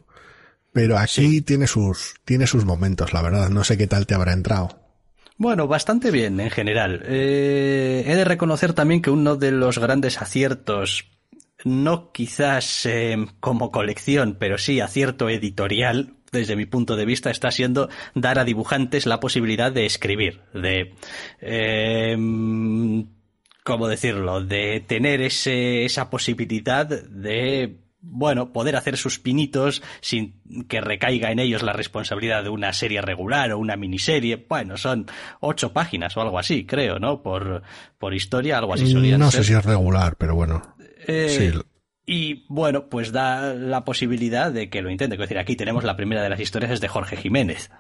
[0.72, 1.42] Pero aquí sí.
[1.42, 3.50] tiene sus, tiene sus momentos, la verdad.
[3.50, 4.80] No sé qué tal te habrá entrado.
[5.38, 7.04] Bueno, bastante bien en general.
[7.06, 11.06] Eh, he de reconocer también que uno de los grandes aciertos,
[11.66, 17.52] no quizás eh, como colección, pero sí acierto editorial, desde mi punto de vista, está
[17.52, 20.94] siendo dar a dibujantes la posibilidad de escribir, de,
[21.40, 22.18] eh,
[23.64, 30.82] ¿cómo decirlo?, de tener ese, esa posibilidad de bueno, poder hacer sus pinitos sin que
[30.82, 34.46] recaiga en ellos la responsabilidad de una serie regular o una miniserie.
[34.50, 35.06] Bueno, son
[35.40, 37.24] ocho páginas o algo así, creo, ¿no?
[37.24, 37.64] Por,
[37.98, 39.46] por historia, algo así solían No ser.
[39.46, 40.76] sé si es regular, pero bueno.
[41.08, 41.60] Eh, sí.
[42.06, 45.16] Y bueno, pues da la posibilidad de que lo intente.
[45.16, 47.72] Decir, aquí tenemos la primera de las historias es de Jorge Jiménez.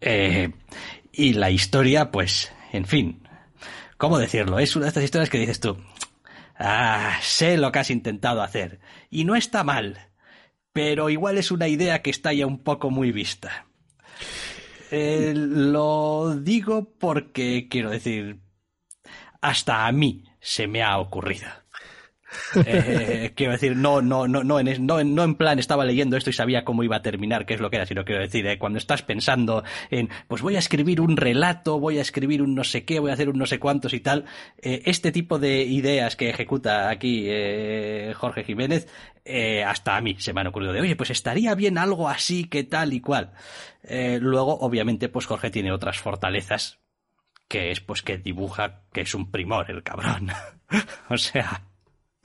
[0.00, 0.52] Eh,
[1.12, 3.28] y la historia, pues, en fin,
[3.98, 4.58] ¿cómo decirlo?
[4.58, 5.76] Es una de estas historias que dices tú,
[6.58, 8.80] ah, sé lo que has intentado hacer.
[9.10, 9.98] Y no está mal,
[10.72, 13.66] pero igual es una idea que está ya un poco muy vista.
[14.90, 18.40] Eh, lo digo porque, quiero decir,
[19.40, 21.48] hasta a mí se me ha ocurrido.
[22.66, 26.32] Eh, quiero decir, no, no, no, no, en, no, en- plan estaba leyendo esto y
[26.32, 28.78] sabía cómo iba a terminar, qué es lo que era, sino quiero decir, eh, cuando
[28.78, 32.84] estás pensando en, pues voy a escribir un relato, voy a escribir un no sé
[32.84, 34.24] qué, voy a hacer un no sé cuántos y tal,
[34.58, 37.28] eh, este tipo de ideas que ejecuta aquí
[38.14, 38.86] Jorge Jiménez,
[39.66, 42.64] hasta a mí se me han ocurrido de, oye, pues estaría bien algo así, que
[42.64, 43.32] tal y cual.
[44.20, 46.78] Luego, obviamente, pues Jorge tiene otras fortalezas,
[47.48, 50.30] que es pues que dibuja, que es un primor el cabrón.
[51.08, 51.62] o sea...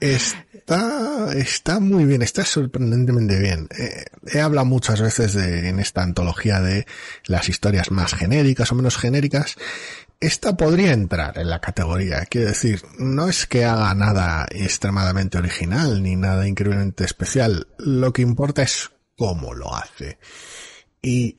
[0.00, 3.68] Está, está muy bien, está sorprendentemente bien.
[3.78, 6.86] Eh, he hablado muchas veces de, en esta antología de
[7.26, 9.56] las historias más genéricas o menos genéricas.
[10.18, 12.24] Esta podría entrar en la categoría.
[12.24, 17.68] Quiero decir, no es que haga nada extremadamente original ni nada increíblemente especial.
[17.78, 20.18] Lo que importa es cómo lo hace.
[21.02, 21.38] Y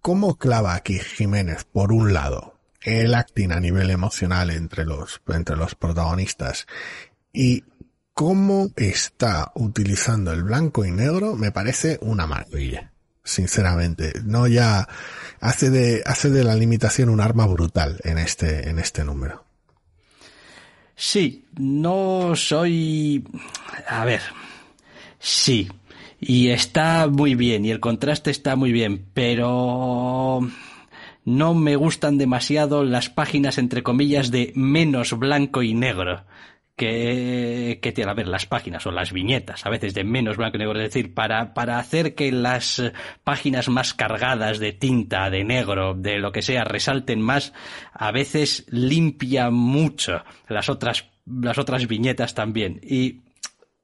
[0.00, 5.56] cómo clava aquí Jiménez, por un lado, el acting a nivel emocional entre los, entre
[5.56, 6.66] los protagonistas
[7.32, 7.64] y
[8.14, 12.92] cómo está utilizando el blanco y negro me parece una maravilla.
[13.22, 14.88] Sinceramente, no ya
[15.40, 19.44] hace de, hace de la limitación un arma brutal en este, en este número.
[20.96, 23.24] Sí, no soy...
[23.88, 24.20] A ver,
[25.18, 25.70] sí,
[26.20, 30.40] y está muy bien, y el contraste está muy bien, pero
[31.24, 36.24] no me gustan demasiado las páginas, entre comillas, de menos blanco y negro.
[36.80, 40.56] Que, que tiene, a ver, las páginas o las viñetas, a veces de menos blanco
[40.56, 42.82] y negro, es decir, para, para hacer que las
[43.22, 47.52] páginas más cargadas de tinta, de negro, de lo que sea, resalten más,
[47.92, 52.80] a veces limpia mucho las otras, las otras viñetas también.
[52.82, 53.20] Y,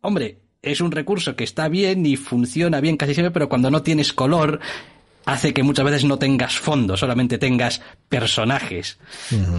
[0.00, 3.82] hombre, es un recurso que está bien y funciona bien casi siempre, pero cuando no
[3.82, 4.58] tienes color,
[5.26, 8.98] hace que muchas veces no tengas fondo, solamente tengas personajes.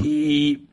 [0.04, 0.64] Y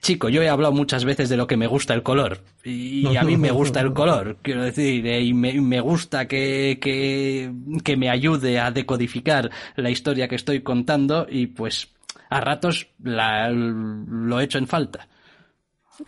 [0.00, 2.40] chico, yo he hablado muchas veces de lo que me gusta el color.
[2.64, 6.78] Y a mí me gusta el color, quiero decir, eh, y me, me gusta que,
[6.80, 11.88] que, que me ayude a decodificar la historia que estoy contando y pues
[12.30, 15.08] a ratos la, lo he hecho en falta.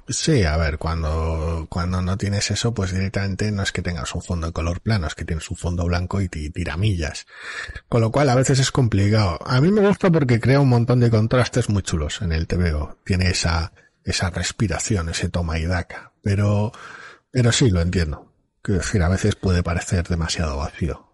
[0.09, 4.23] Sí, a ver, cuando, cuando no tienes eso, pues directamente no es que tengas un
[4.23, 7.27] fondo de color plano, es que tienes un fondo blanco y ti- tiramillas.
[7.89, 9.39] Con lo cual a veces es complicado.
[9.47, 12.99] A mí me gusta porque crea un montón de contrastes muy chulos en el TVO.
[13.05, 13.73] Tiene esa,
[14.05, 16.13] esa respiración, ese toma y daca.
[16.23, 16.73] Pero,
[17.31, 18.33] pero sí, lo entiendo.
[18.63, 21.05] Quiero decir, a veces puede parecer demasiado vacío.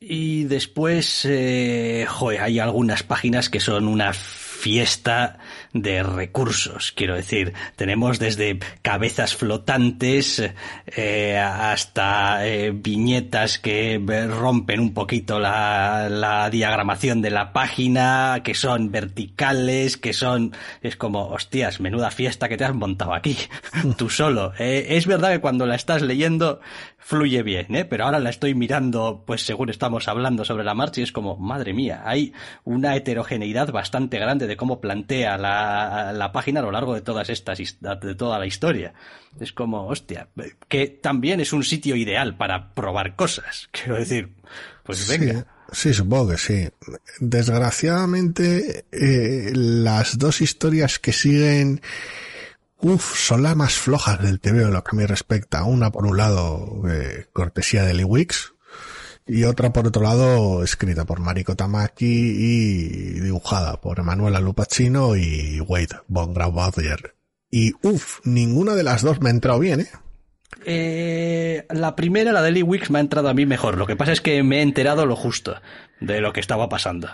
[0.00, 2.06] Y después, eh,
[2.40, 5.38] hay algunas páginas que son una fiesta
[5.72, 7.54] de recursos, quiero decir.
[7.76, 10.42] Tenemos desde cabezas flotantes
[10.86, 18.54] eh, hasta eh, viñetas que rompen un poquito la, la diagramación de la página, que
[18.54, 20.54] son verticales, que son...
[20.82, 23.36] Es como, hostias, menuda fiesta que te has montado aquí,
[23.96, 24.52] tú solo.
[24.58, 26.60] Eh, es verdad que cuando la estás leyendo
[27.08, 27.86] fluye bien, ¿eh?
[27.86, 31.38] pero ahora la estoy mirando, pues según estamos hablando sobre la marcha, y es como,
[31.38, 36.70] madre mía, hay una heterogeneidad bastante grande de cómo plantea la, la página a lo
[36.70, 38.92] largo de todas estas, de toda la historia.
[39.40, 40.28] Es como, hostia,
[40.68, 43.68] que también es un sitio ideal para probar cosas.
[43.72, 44.34] Quiero decir,
[44.82, 45.46] pues venga.
[45.72, 46.68] Sí, sí, supongo que sí.
[47.20, 51.80] Desgraciadamente, eh, las dos historias que siguen,
[52.80, 55.64] uff, son las más flojas del TVO en lo que mí respecta.
[55.64, 58.54] Una por un lado, eh, cortesía de Lee Wicks,
[59.28, 65.60] y otra por otro lado, escrita por Mariko Tamaki y dibujada por Emanuela Lupacino y
[65.60, 67.14] Wade von Graubaudrier.
[67.50, 69.88] Y uff, ninguna de las dos me ha entrado bien, ¿eh?
[70.64, 73.76] Eh, la primera, la de Lee Wicks, me ha entrado a mí mejor.
[73.76, 75.60] Lo que pasa es que me he enterado lo justo
[76.00, 77.08] de lo que estaba pasando.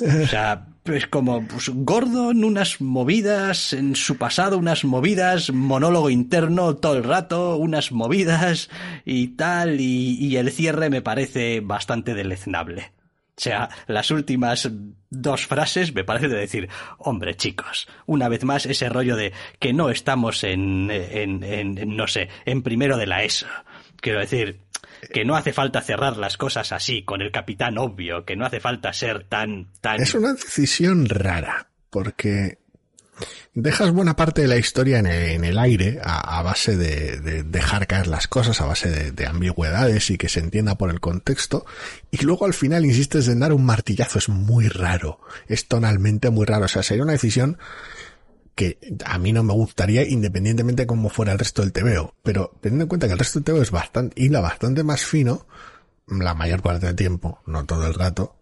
[0.00, 6.76] O sea, es como pues, Gordon, unas movidas, en su pasado unas movidas, monólogo interno
[6.76, 8.68] todo el rato, unas movidas
[9.04, 12.92] y tal, y, y el cierre me parece bastante deleznable.
[13.36, 14.70] O sea, las últimas
[15.10, 19.72] dos frases me parece de decir, hombre, chicos, una vez más ese rollo de que
[19.72, 23.46] no estamos en, en, en, no sé, en primero de la ESO.
[23.96, 24.60] Quiero decir,
[25.12, 28.60] que no hace falta cerrar las cosas así, con el capitán obvio, que no hace
[28.60, 30.00] falta ser tan, tan...
[30.00, 32.58] Es una decisión rara, porque
[33.54, 35.06] dejas buena parte de la historia en
[35.44, 40.28] el, aire a, base de, dejar caer las cosas, a base de, ambigüedades y que
[40.28, 41.64] se entienda por el contexto,
[42.10, 46.46] y luego al final insistes en dar un martillazo, es muy raro, es tonalmente muy
[46.46, 47.58] raro, o sea, sería una decisión
[48.54, 52.52] que a mí no me gustaría independientemente de cómo fuera el resto del TVO, pero
[52.60, 55.46] teniendo en cuenta que el resto del TVO es bastante, hila bastante más fino,
[56.06, 58.36] la mayor parte del tiempo, no todo el rato,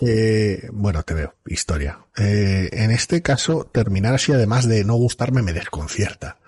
[0.00, 1.98] eh, bueno, te veo, historia.
[2.16, 6.38] Eh, en este caso, terminar así, además de no gustarme, me desconcierta.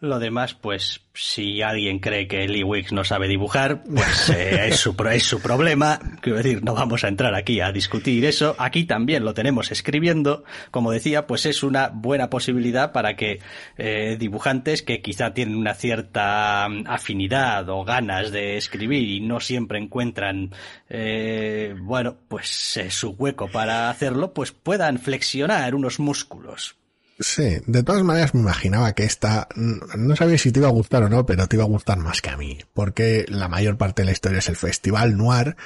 [0.00, 4.76] Lo demás, pues, si alguien cree que Lee Wicks no sabe dibujar, pues eh, es,
[4.76, 5.98] su, es su problema.
[6.20, 8.54] Quiero decir, no vamos a entrar aquí a discutir eso.
[8.58, 10.44] Aquí también lo tenemos escribiendo.
[10.70, 13.40] Como decía, pues es una buena posibilidad para que
[13.78, 19.40] eh, dibujantes que quizá tienen una cierta mm, afinidad o ganas de escribir y no
[19.40, 20.50] siempre encuentran,
[20.90, 26.76] eh, bueno, pues su hueco para hacerlo, pues puedan flexionar unos músculos.
[27.20, 31.04] Sí, de todas maneras me imaginaba que esta, no sabía si te iba a gustar
[31.04, 34.02] o no, pero te iba a gustar más que a mí, porque la mayor parte
[34.02, 35.56] de la historia es el festival noir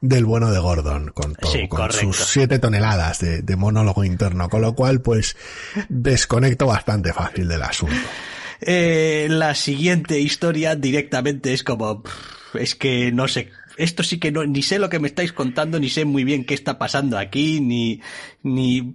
[0.00, 4.62] del bueno de Gordon, con, todo, con sus siete toneladas de, de, monólogo interno, con
[4.62, 5.36] lo cual pues
[5.90, 7.96] desconecto bastante fácil del asunto.
[8.62, 12.02] Eh, la siguiente historia directamente es como,
[12.54, 15.78] es que no sé, esto sí que no, ni sé lo que me estáis contando,
[15.78, 18.00] ni sé muy bien qué está pasando aquí, ni,
[18.42, 18.94] ni,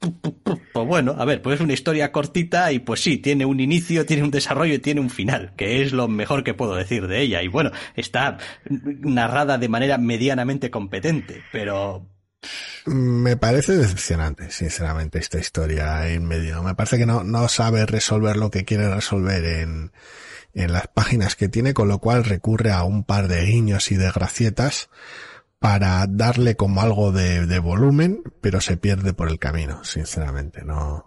[0.00, 4.06] pues bueno, a ver, pues es una historia cortita y pues sí, tiene un inicio,
[4.06, 7.20] tiene un desarrollo y tiene un final, que es lo mejor que puedo decir de
[7.20, 7.42] ella.
[7.42, 8.38] Y bueno, está
[8.68, 12.06] narrada de manera medianamente competente, pero...
[12.86, 16.62] Me parece decepcionante, sinceramente, esta historia en medio.
[16.62, 19.92] Me parece que no, no sabe resolver lo que quiere resolver en,
[20.54, 23.96] en las páginas que tiene, con lo cual recurre a un par de guiños y
[23.96, 24.88] de gracietas
[25.60, 31.04] para darle como algo de, de volumen, pero se pierde por el camino, sinceramente, no.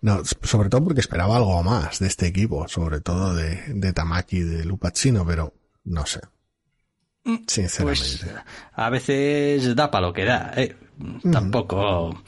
[0.00, 4.40] No, sobre todo porque esperaba algo más de este equipo, sobre todo de, de Tamaki,
[4.40, 6.20] de Lupacino, pero no sé.
[7.24, 8.00] Mm, sinceramente.
[8.22, 8.34] Pues,
[8.72, 10.74] a veces da para lo que da, eh.
[11.30, 12.22] Tampoco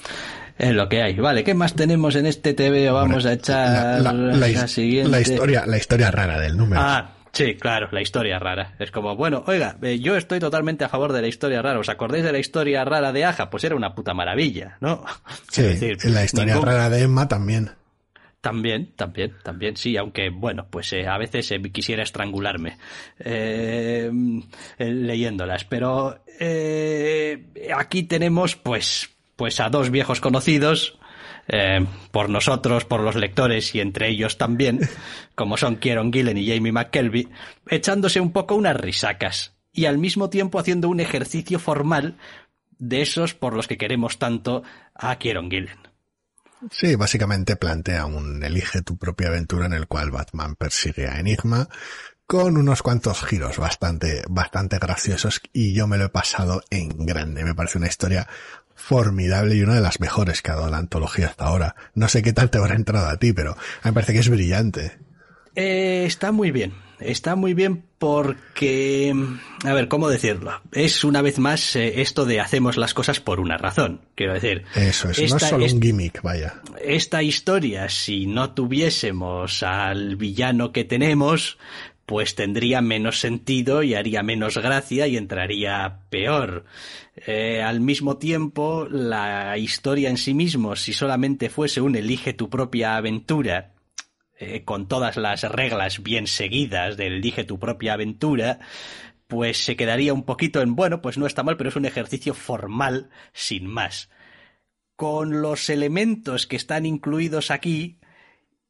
[0.59, 1.15] es lo que hay.
[1.15, 2.91] Vale, ¿qué más tenemos en este TV?
[2.91, 5.11] Vamos a echar la, la, siguiente.
[5.11, 6.83] La historia, la historia rara del número.
[6.83, 8.75] Ah, Sí, claro, la historia rara.
[8.81, 11.79] Es como, bueno, oiga, eh, yo estoy totalmente a favor de la historia rara.
[11.79, 13.49] ¿Os acordáis de la historia rara de Aja?
[13.49, 15.05] Pues era una puta maravilla, ¿no?
[15.49, 17.71] Sí, decir, la historia rara de Emma también.
[18.41, 22.77] También, también, también, sí, aunque bueno, pues eh, a veces eh, quisiera estrangularme
[24.79, 26.19] leyéndolas, pero
[27.77, 30.99] aquí tenemos pues, pues a dos viejos conocidos,
[31.49, 34.81] eh, por nosotros, por los lectores y entre ellos también,
[35.35, 37.29] como son Kieron Gillen y Jamie McKelvey,
[37.69, 42.17] echándose un poco unas risacas y al mismo tiempo haciendo un ejercicio formal
[42.79, 44.63] de esos por los que queremos tanto
[44.95, 45.79] a Kieron Gillen.
[46.71, 51.69] Sí, básicamente plantea un elige tu propia aventura en el cual Batman persigue a Enigma
[52.27, 57.45] con unos cuantos giros bastante, bastante graciosos y yo me lo he pasado en grande.
[57.45, 58.29] Me parece una historia
[58.79, 61.75] formidable y una de las mejores que ha dado la antología hasta ahora.
[61.95, 64.99] No sé qué tal te habrá entrado a ti, pero me parece que es brillante.
[65.57, 66.73] Eh, está muy bien.
[67.01, 69.15] Está muy bien porque,
[69.65, 70.61] a ver, ¿cómo decirlo?
[70.73, 74.01] Es una vez más eh, esto de hacemos las cosas por una razón.
[74.17, 74.65] Quiero decir.
[74.75, 76.61] Eso, eso no es solo un gimmick, vaya.
[76.81, 81.59] Esta historia, si no tuviésemos al villano que tenemos,
[82.09, 86.65] pues tendría menos sentido y haría menos gracia y entraría peor.
[87.15, 92.49] Eh, al mismo tiempo, la historia en sí mismo, si solamente fuese un elige tu
[92.49, 93.75] propia aventura,
[94.39, 98.59] eh, con todas las reglas bien seguidas del elige tu propia aventura,
[99.27, 102.33] pues se quedaría un poquito en, bueno, pues no está mal, pero es un ejercicio
[102.33, 104.09] formal sin más.
[104.97, 107.99] Con los elementos que están incluidos aquí,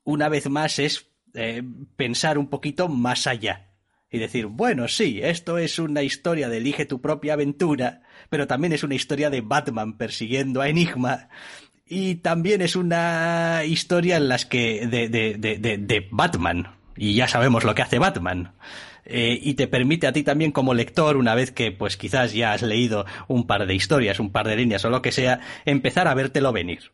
[0.02, 1.62] una vez más es eh,
[1.96, 3.68] pensar un poquito más allá
[4.10, 8.72] y decir, bueno, sí, esto es una historia de elige tu propia aventura, pero también
[8.72, 11.28] es una historia de Batman persiguiendo a Enigma
[11.86, 17.28] y también es una historia en las que de, de, de, de Batman y ya
[17.28, 18.52] sabemos lo que hace Batman.
[19.10, 22.52] Eh, y te permite a ti también como lector, una vez que pues quizás ya
[22.52, 26.08] has leído un par de historias, un par de líneas o lo que sea, empezar
[26.08, 26.92] a vértelo venir.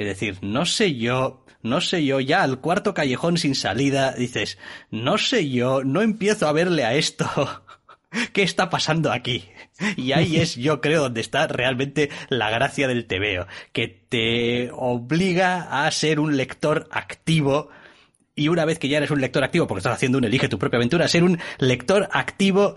[0.00, 4.56] Es decir, no sé yo no sé yo, ya al cuarto callejón sin salida, dices,
[4.90, 7.26] no sé yo, no empiezo a verle a esto.
[8.32, 9.44] ¿Qué está pasando aquí?
[9.96, 15.84] Y ahí es, yo creo, donde está realmente la gracia del TVO, que te obliga
[15.84, 17.68] a ser un lector activo
[18.34, 20.58] y una vez que ya eres un lector activo, porque estás haciendo un elige tu
[20.58, 22.76] propia aventura, ser un lector activo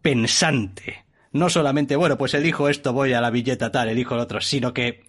[0.00, 1.04] pensante.
[1.32, 4.72] No solamente, bueno, pues elijo esto, voy a la billeta tal, elijo el otro, sino
[4.72, 5.06] que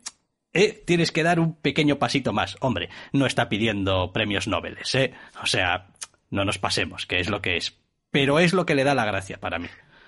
[0.53, 2.57] eh, tienes que dar un pequeño pasito más.
[2.61, 5.13] Hombre, no está pidiendo premios Nobel, ¿eh?
[5.41, 5.87] O sea,
[6.29, 7.75] no nos pasemos, que es lo que es.
[8.11, 9.67] Pero es lo que le da la gracia para mí.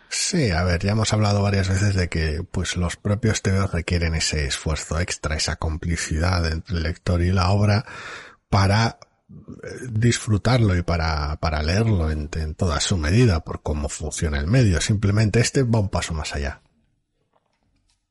[0.10, 4.16] Sí, a ver, ya hemos hablado varias veces de que pues los propios TVOs requieren
[4.16, 7.86] ese esfuerzo extra, esa complicidad entre el lector y la obra
[8.50, 8.98] para
[9.30, 14.48] eh, disfrutarlo y para, para leerlo en, en toda su medida por cómo funciona el
[14.48, 14.82] medio.
[14.82, 16.62] Simplemente este va un paso más allá.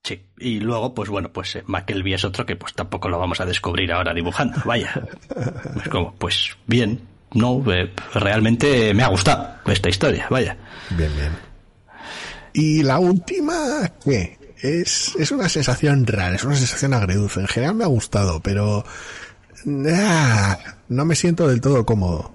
[0.03, 3.40] Sí, y luego, pues bueno, pues eh, McKelvey es otro que pues tampoco lo vamos
[3.40, 5.03] a descubrir ahora dibujando, vaya.
[5.82, 7.01] Es como, pues bien,
[7.34, 10.57] no, eh, realmente me ha gustado esta historia, vaya.
[10.90, 11.32] Bien, bien.
[12.55, 14.38] Y la última, ¿qué?
[14.61, 17.40] Es, es una sensación rara, es una sensación agridulce.
[17.40, 18.84] En general me ha gustado, pero
[19.92, 22.32] ah, no me siento del todo cómodo.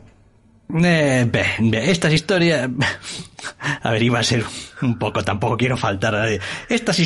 [0.73, 2.69] Eh, ve, ve, estas historias...
[3.81, 4.43] A ver, iba a ser
[4.81, 6.39] un poco, tampoco quiero faltar a nadie.
[6.69, 6.99] Estas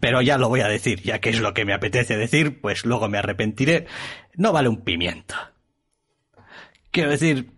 [0.00, 2.84] pero ya lo voy a decir, ya que es lo que me apetece decir, pues
[2.84, 3.86] luego me arrepentiré.
[4.34, 5.34] No vale un pimiento.
[6.90, 7.50] Quiero decir,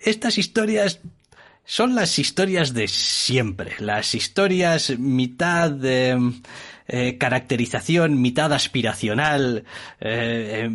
[0.00, 1.00] estas historias
[1.64, 6.32] son las historias de siempre, las historias mitad de
[6.88, 9.64] eh, caracterización, mitad aspiracional,
[10.00, 10.70] eh,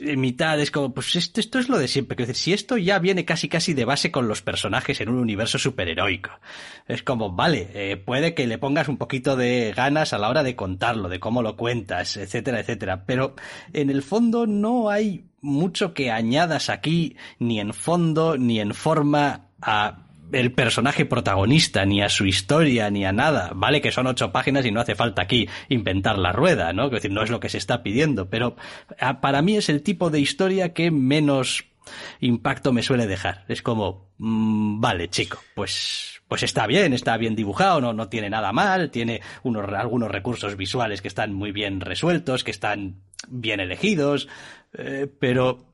[0.00, 2.16] eh, mitad es como, pues esto, esto es lo de siempre.
[2.16, 5.18] Quiero decir, si esto ya viene casi casi de base con los personajes en un
[5.18, 6.30] universo superheroico,
[6.88, 10.56] es como, vale, puede que le pongas un poquito de ganas a la hora de
[10.56, 13.34] contarlo, de cómo lo cuentas, etcétera, etcétera, pero
[13.72, 19.48] en el fondo no hay mucho que añadas aquí, ni en fondo, ni en forma
[19.60, 20.01] a
[20.32, 23.52] el personaje protagonista, ni a su historia, ni a nada.
[23.54, 26.86] Vale que son ocho páginas y no hace falta aquí inventar la rueda, ¿no?
[26.86, 28.56] Es decir, no es lo que se está pidiendo, pero
[28.98, 31.64] ah, para mí es el tipo de historia que menos
[32.20, 33.44] impacto me suele dejar.
[33.48, 38.30] Es como, mm, vale, chico, pues, pues está bien, está bien dibujado, no, no tiene
[38.30, 43.60] nada mal, tiene unos, algunos recursos visuales que están muy bien resueltos, que están bien
[43.60, 44.28] elegidos,
[44.74, 45.72] eh, pero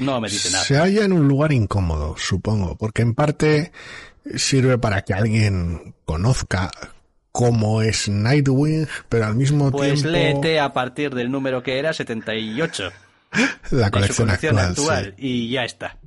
[0.00, 0.64] no me dice nada.
[0.64, 3.72] Se halla en un lugar incómodo, supongo, porque en parte
[4.36, 6.70] sirve para que alguien conozca
[7.32, 11.92] cómo es Nightwing, pero al mismo Pues tiempo léete a partir del número que era
[11.92, 12.92] 78
[13.70, 14.68] la colección, colección actual.
[14.70, 15.26] actual, sí.
[15.26, 15.98] y ya está.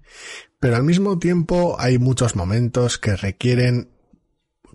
[0.59, 3.89] Pero al mismo tiempo hay muchos momentos que requieren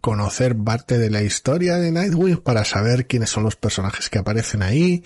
[0.00, 4.62] conocer parte de la historia de Nightwing para saber quiénes son los personajes que aparecen
[4.62, 5.04] ahí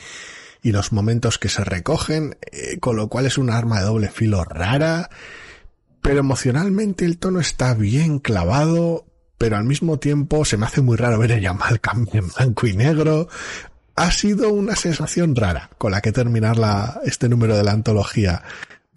[0.63, 4.09] y los momentos que se recogen, eh, con lo cual es un arma de doble
[4.09, 5.11] filo rara,
[6.03, 9.07] pero emocionalmente el tono está bien clavado,
[9.39, 12.67] pero al mismo tiempo se me hace muy raro ver el Yamal cambio en blanco
[12.67, 13.29] y negro.
[13.97, 18.43] Ha sido una sensación rara con la que terminar la, este número de la antología.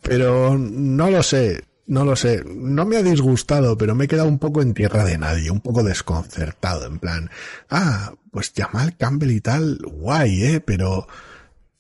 [0.02, 2.44] Pero no lo sé, no lo sé.
[2.46, 5.62] No me ha disgustado, pero me he quedado un poco en tierra de nadie, un
[5.62, 7.30] poco desconcertado, en plan,
[7.70, 11.08] ah, pues Jamal Campbell y tal, guay, eh, pero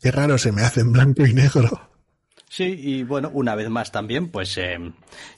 [0.01, 1.89] qué raro se me hace en blanco y negro.
[2.49, 4.77] Sí, y bueno, una vez más también, pues eh,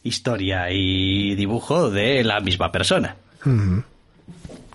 [0.02, 3.18] historia y dibujo de la misma persona.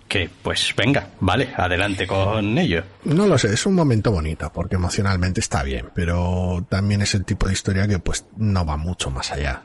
[0.07, 2.85] Que, pues venga, vale, adelante con ello.
[3.05, 7.25] No lo sé, es un momento bonito, porque emocionalmente está bien, pero también es el
[7.25, 9.63] tipo de historia que pues no va mucho más allá.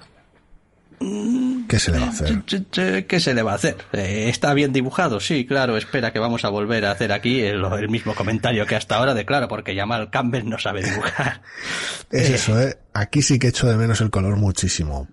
[1.72, 3.06] ¿Qué se le va a hacer?
[3.08, 3.78] ¿Qué se le va a hacer?
[3.94, 5.22] Eh, ¿Está bien dibujado?
[5.22, 8.76] Sí, claro, espera que vamos a volver a hacer aquí el, el mismo comentario que
[8.76, 11.42] hasta ahora de claro, porque Jamal Campbell no sabe dibujar.
[12.12, 12.36] Es Eh.
[12.36, 12.78] eso, ¿eh?
[12.94, 15.08] Aquí sí que echo de menos el color muchísimo.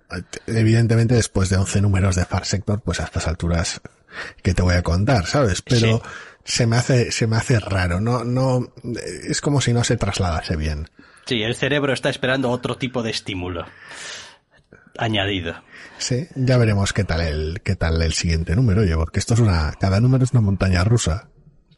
[0.48, 3.80] Evidentemente, después de 11 números de Far Sector, pues a estas alturas
[4.42, 5.62] que te voy a contar, ¿sabes?
[5.62, 6.02] Pero
[6.42, 8.66] se me hace, se me hace raro, no, no,
[9.28, 10.90] es como si no se trasladase bien.
[11.26, 13.64] Sí, el cerebro está esperando otro tipo de estímulo
[14.98, 15.54] añadido.
[15.98, 19.40] Sí, ya veremos qué tal el, qué tal el siguiente número, oye, porque esto es
[19.40, 21.28] una, cada número es una montaña rusa.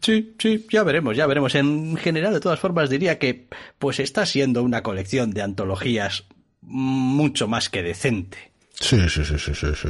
[0.01, 1.55] Sí, sí, ya veremos, ya veremos.
[1.55, 3.49] En general, de todas formas, diría que
[3.79, 6.25] pues está siendo una colección de antologías
[6.63, 8.53] mucho más que decente.
[8.79, 9.89] Sí, sí, sí, sí, sí, sí.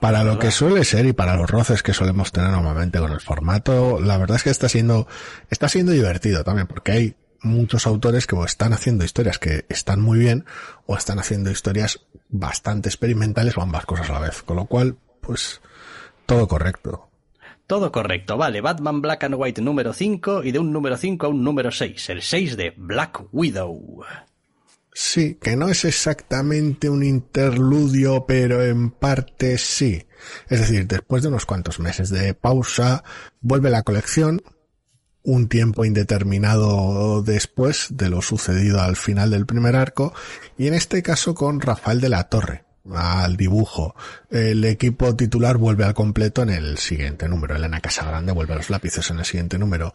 [0.00, 3.20] Para lo que suele ser y para los roces que solemos tener normalmente con el
[3.20, 5.06] formato, la verdad es que está siendo,
[5.50, 10.00] está siendo divertido también, porque hay muchos autores que o están haciendo historias que están
[10.00, 10.44] muy bien,
[10.86, 14.42] o están haciendo historias bastante experimentales o ambas cosas a la vez.
[14.42, 15.60] Con lo cual, pues,
[16.26, 17.08] todo correcto.
[17.66, 18.60] Todo correcto, vale.
[18.60, 22.10] Batman Black and White número 5 y de un número 5 a un número 6.
[22.10, 24.04] El 6 de Black Widow.
[24.92, 30.04] Sí, que no es exactamente un interludio, pero en parte sí.
[30.48, 33.04] Es decir, después de unos cuantos meses de pausa,
[33.40, 34.42] vuelve la colección,
[35.30, 40.12] un tiempo indeterminado después de lo sucedido al final del primer arco,
[40.58, 43.94] y en este caso con Rafael de la Torre al dibujo.
[44.30, 47.54] El equipo titular vuelve al completo en el siguiente número.
[47.54, 49.92] Elena Casagrande vuelve a los lápices en el siguiente número.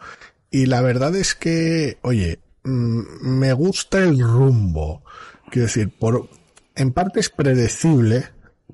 [0.50, 5.02] Y la verdad es que, oye, mm, me gusta el rumbo.
[5.50, 6.28] Quiero decir, por,
[6.74, 8.30] en parte es predecible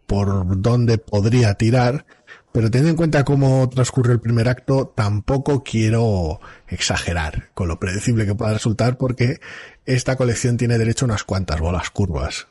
[0.07, 2.05] por dónde podría tirar,
[2.53, 8.27] pero teniendo en cuenta cómo transcurre el primer acto, tampoco quiero exagerar con lo predecible
[8.27, 9.41] que pueda resultar porque
[9.87, 12.47] esta colección tiene derecho a unas cuantas bolas curvas.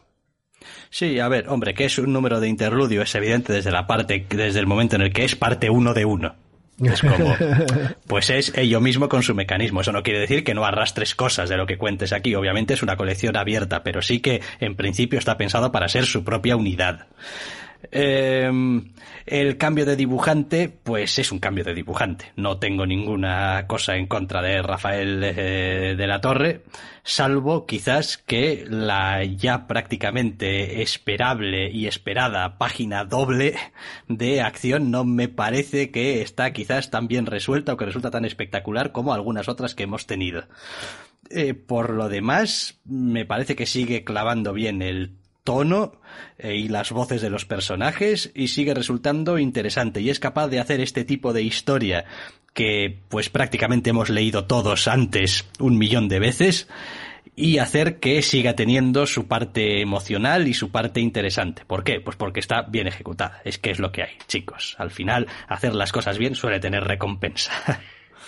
[0.89, 4.25] Sí, a ver, hombre, que es un número de interludio, es evidente desde la parte,
[4.29, 6.35] desde el momento en el que es parte uno de uno.
[6.83, 7.35] Es como,
[8.07, 9.81] pues es ello mismo con su mecanismo.
[9.81, 12.33] Eso no quiere decir que no arrastres cosas de lo que cuentes aquí.
[12.33, 16.23] Obviamente es una colección abierta, pero sí que en principio está pensado para ser su
[16.23, 17.07] propia unidad.
[17.89, 18.93] Em,
[19.25, 22.31] el cambio de dibujante, pues es un cambio de dibujante.
[22.35, 26.61] No tengo ninguna cosa en contra de Rafael eh, de la Torre,
[27.03, 33.55] salvo quizás que la ya prácticamente esperable y esperada página doble
[34.07, 38.25] de acción no me parece que está quizás tan bien resuelta o que resulta tan
[38.25, 40.43] espectacular como algunas otras que hemos tenido.
[41.29, 45.93] Eh, por lo demás, me parece que sigue clavando bien el tono
[46.37, 50.59] eh, y las voces de los personajes y sigue resultando interesante y es capaz de
[50.59, 52.05] hacer este tipo de historia
[52.53, 56.67] que pues prácticamente hemos leído todos antes un millón de veces
[57.35, 61.63] y hacer que siga teniendo su parte emocional y su parte interesante.
[61.65, 62.01] ¿Por qué?
[62.01, 63.41] Pues porque está bien ejecutada.
[63.45, 64.75] Es que es lo que hay, chicos.
[64.77, 67.51] Al final, hacer las cosas bien suele tener recompensa.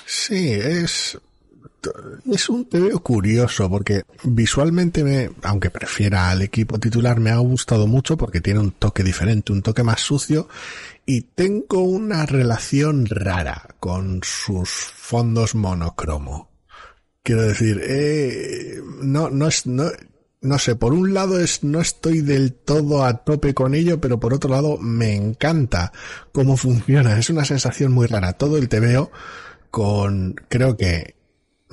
[0.05, 1.17] Sí, es
[2.31, 7.87] es un veo curioso porque visualmente me, aunque prefiera al equipo titular, me ha gustado
[7.87, 10.47] mucho porque tiene un toque diferente, un toque más sucio
[11.05, 16.49] y tengo una relación rara con sus fondos monocromo.
[17.21, 19.85] Quiero decir, eh, no, no es, no,
[20.41, 24.19] no sé, por un lado es, no estoy del todo a tope con ello, pero
[24.19, 25.93] por otro lado me encanta
[26.33, 27.17] cómo funciona.
[27.17, 28.33] Es una sensación muy rara.
[28.33, 29.09] Todo el te veo
[29.71, 31.15] con, creo que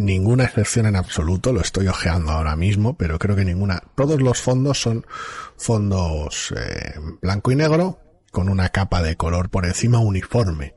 [0.00, 3.82] ninguna excepción en absoluto, lo estoy ojeando ahora mismo, pero creo que ninguna.
[3.94, 5.06] Todos los fondos son
[5.56, 8.00] fondos eh, blanco y negro
[8.32, 10.74] con una capa de color por encima uniforme,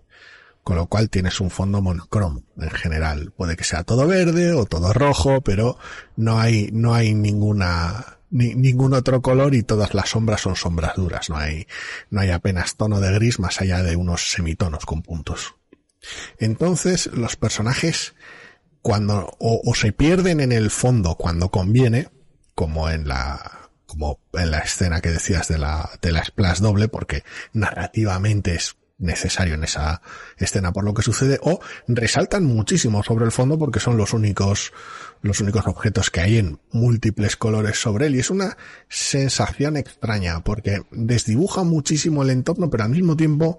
[0.63, 3.31] con lo cual tienes un fondo monocromo en general.
[3.35, 5.77] Puede que sea todo verde o todo rojo, pero
[6.17, 10.95] no hay no hay ninguna ni, ningún otro color y todas las sombras son sombras
[10.95, 11.29] duras.
[11.29, 11.65] No hay
[12.09, 15.55] no hay apenas tono de gris más allá de unos semitonos con puntos.
[16.37, 18.13] Entonces los personajes
[18.83, 22.09] cuando o, se pierden en el fondo cuando conviene,
[22.53, 26.89] como en la como en la escena que decías de la de la splash doble,
[26.89, 27.23] porque
[27.53, 30.01] narrativamente es necesario en esa
[30.37, 34.73] escena por lo que sucede, o resaltan muchísimo sobre el fondo porque son los únicos
[35.23, 38.57] los únicos objetos que hay en múltiples colores sobre él y es una
[38.89, 43.57] sensación extraña porque desdibuja muchísimo el entorno pero al mismo tiempo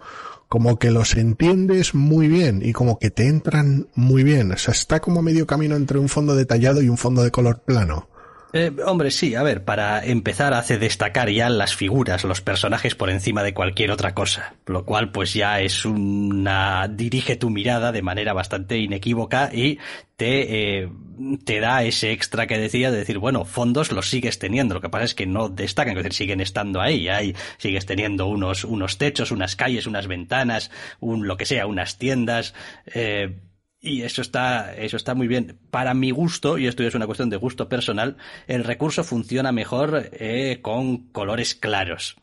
[0.49, 4.53] como que los entiendes muy bien y como que te entran muy bien.
[4.53, 7.63] O sea, está como medio camino entre un fondo detallado y un fondo de color
[7.63, 8.09] plano.
[8.57, 13.11] Eh, hombre, sí, a ver, para empezar hace destacar ya las figuras, los personajes por
[13.11, 16.87] encima de cualquier otra cosa, lo cual pues ya es una...
[16.87, 19.81] dirige tu mirada de manera bastante inequívoca y
[20.15, 20.89] te, eh,
[21.45, 24.89] te da ese extra que decía de decir, bueno, fondos los sigues teniendo, lo que
[24.89, 28.99] pasa es que no destacan, es decir, siguen estando ahí, ahí sigues teniendo unos, unos
[28.99, 32.55] techos, unas calles, unas ventanas, un lo que sea, unas tiendas,
[32.87, 33.35] eh,
[33.85, 35.59] y eso está, eso está muy bien.
[35.71, 38.17] Para mi gusto, y esto es una cuestión de gusto personal,
[38.47, 42.17] el recurso funciona mejor eh, con colores claros.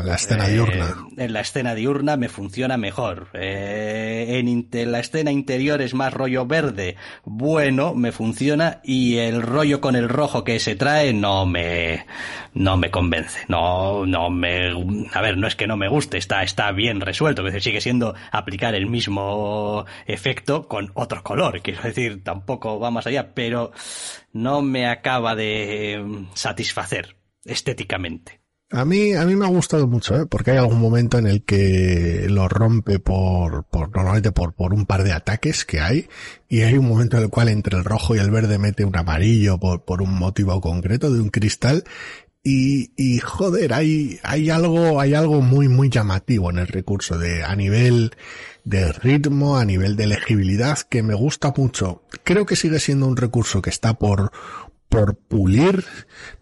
[0.00, 0.86] En la escena diurna.
[1.16, 3.28] Eh, en la escena diurna me funciona mejor.
[3.34, 6.96] Eh, en, la escena interior es más rollo verde.
[7.24, 8.80] Bueno, me funciona.
[8.84, 12.06] Y el rollo con el rojo que se trae no me,
[12.54, 13.40] no me convence.
[13.48, 14.70] No, no me,
[15.12, 17.42] a ver, no es que no me guste, está, está bien resuelto.
[17.60, 21.60] Sigue siendo aplicar el mismo efecto con otro color.
[21.62, 23.72] Quiero decir, tampoco va más allá, pero
[24.32, 28.37] no me acaba de satisfacer estéticamente.
[28.70, 30.26] A mí, a mí me ha gustado mucho, ¿eh?
[30.26, 34.84] porque hay algún momento en el que lo rompe por, por, normalmente por, por un
[34.84, 36.06] par de ataques que hay,
[36.50, 38.94] y hay un momento en el cual entre el rojo y el verde mete un
[38.94, 41.84] amarillo por, por un motivo concreto de un cristal,
[42.42, 47.44] y, y joder, hay, hay algo, hay algo muy, muy llamativo en el recurso de,
[47.44, 48.12] a nivel
[48.64, 52.02] de ritmo, a nivel de legibilidad, que me gusta mucho.
[52.22, 54.30] Creo que sigue siendo un recurso que está por,
[54.88, 55.84] por pulir,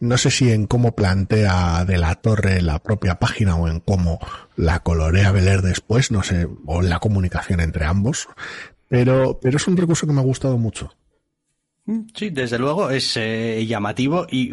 [0.01, 4.19] no sé si en cómo plantea de la torre la propia página o en cómo
[4.57, 8.29] la colorea Beler después, no sé, o en la comunicación entre ambos,
[8.89, 10.91] pero, pero es un recurso que me ha gustado mucho.
[12.15, 14.53] Sí, desde luego es eh, llamativo y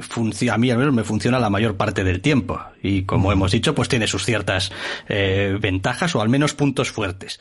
[0.50, 2.62] a mí al menos me funciona la mayor parte del tiempo.
[2.84, 4.72] Y como hemos dicho, pues tiene sus ciertas
[5.10, 7.39] eh, ventajas o al menos puntos fuertes.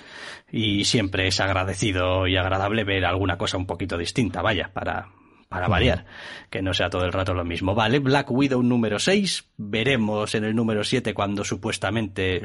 [0.50, 5.10] Y siempre es agradecido y agradable ver alguna cosa un poquito distinta, vaya, para,
[5.52, 6.06] para variar,
[6.48, 7.74] que no sea todo el rato lo mismo.
[7.74, 12.42] Vale, Black Widow número 6, veremos en el número 7 cuando supuestamente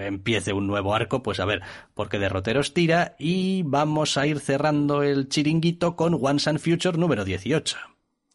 [0.00, 1.62] empiece un nuevo arco, pues a ver
[1.94, 6.98] por qué derroteros tira y vamos a ir cerrando el chiringuito con Once and Future
[6.98, 7.76] número 18.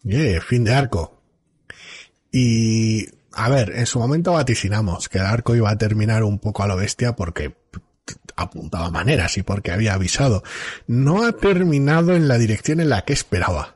[0.04, 1.22] Yeah, fin de arco.
[2.32, 6.64] Y a ver, en su momento vaticinamos que el arco iba a terminar un poco
[6.64, 7.54] a lo bestia porque
[8.36, 10.44] apuntaba maneras y porque había avisado.
[10.88, 13.75] No ha terminado en la dirección en la que esperaba.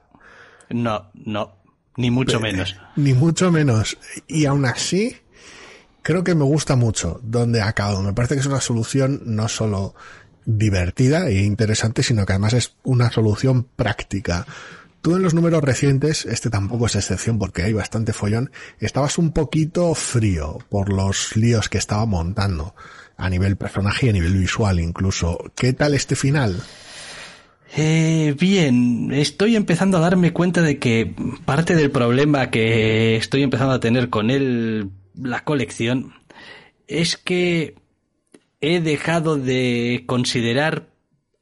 [0.69, 1.55] No, no,
[1.97, 2.75] ni mucho menos.
[2.95, 3.97] Ni mucho menos.
[4.27, 5.17] Y aún así,
[6.01, 8.01] creo que me gusta mucho donde ha acabado.
[8.01, 9.95] Me parece que es una solución no solo
[10.45, 14.45] divertida e interesante, sino que además es una solución práctica.
[15.01, 19.31] Tú en los números recientes, este tampoco es excepción porque hay bastante follón, estabas un
[19.31, 22.75] poquito frío por los líos que estaba montando
[23.15, 25.37] a nivel personaje y a nivel visual incluso.
[25.55, 26.61] ¿Qué tal este final?
[27.75, 31.13] Eh, bien, estoy empezando a darme cuenta de que
[31.45, 36.13] parte del problema que estoy empezando a tener con él, la colección,
[36.87, 37.75] es que
[38.61, 40.89] he dejado de considerar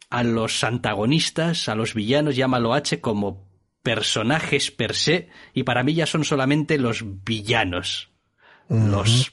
[0.09, 3.47] a los antagonistas, a los villanos, llámalo H, como
[3.83, 8.11] personajes per se, y para mí ya son solamente los villanos.
[8.69, 9.31] Los,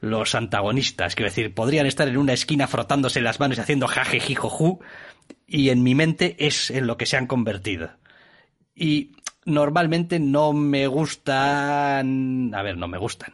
[0.00, 4.78] los antagonistas, quiero decir, podrían estar en una esquina frotándose las manos y haciendo jajejijoju,
[5.46, 7.90] y en mi mente es en lo que se han convertido.
[8.74, 9.12] Y
[9.44, 13.32] normalmente no me gustan, a ver, no me gustan.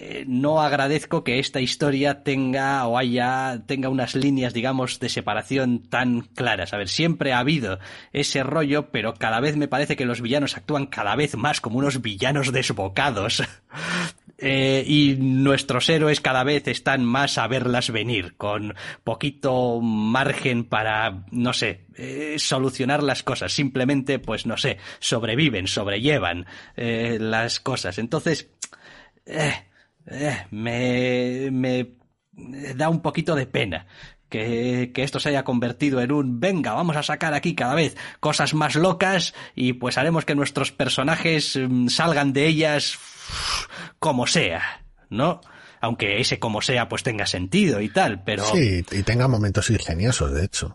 [0.00, 5.80] Eh, no agradezco que esta historia tenga o haya, tenga unas líneas, digamos, de separación
[5.88, 6.72] tan claras.
[6.72, 7.78] A ver, siempre ha habido
[8.12, 11.78] ese rollo, pero cada vez me parece que los villanos actúan cada vez más como
[11.78, 13.42] unos villanos desbocados.
[14.40, 21.24] Eh, y nuestros héroes cada vez están más a verlas venir, con poquito margen para,
[21.32, 23.52] no sé, eh, solucionar las cosas.
[23.52, 27.98] Simplemente, pues no sé, sobreviven, sobrellevan eh, las cosas.
[27.98, 28.48] Entonces,
[30.50, 31.98] me, me
[32.74, 33.86] da un poquito de pena.
[34.28, 37.96] Que, que, esto se haya convertido en un venga, vamos a sacar aquí cada vez
[38.20, 42.98] cosas más locas y pues haremos que nuestros personajes mm, salgan de ellas
[43.98, 45.40] como sea, ¿no?
[45.80, 48.44] Aunque ese como sea pues tenga sentido y tal, pero...
[48.44, 50.74] Sí, y tenga momentos ingeniosos, de hecho.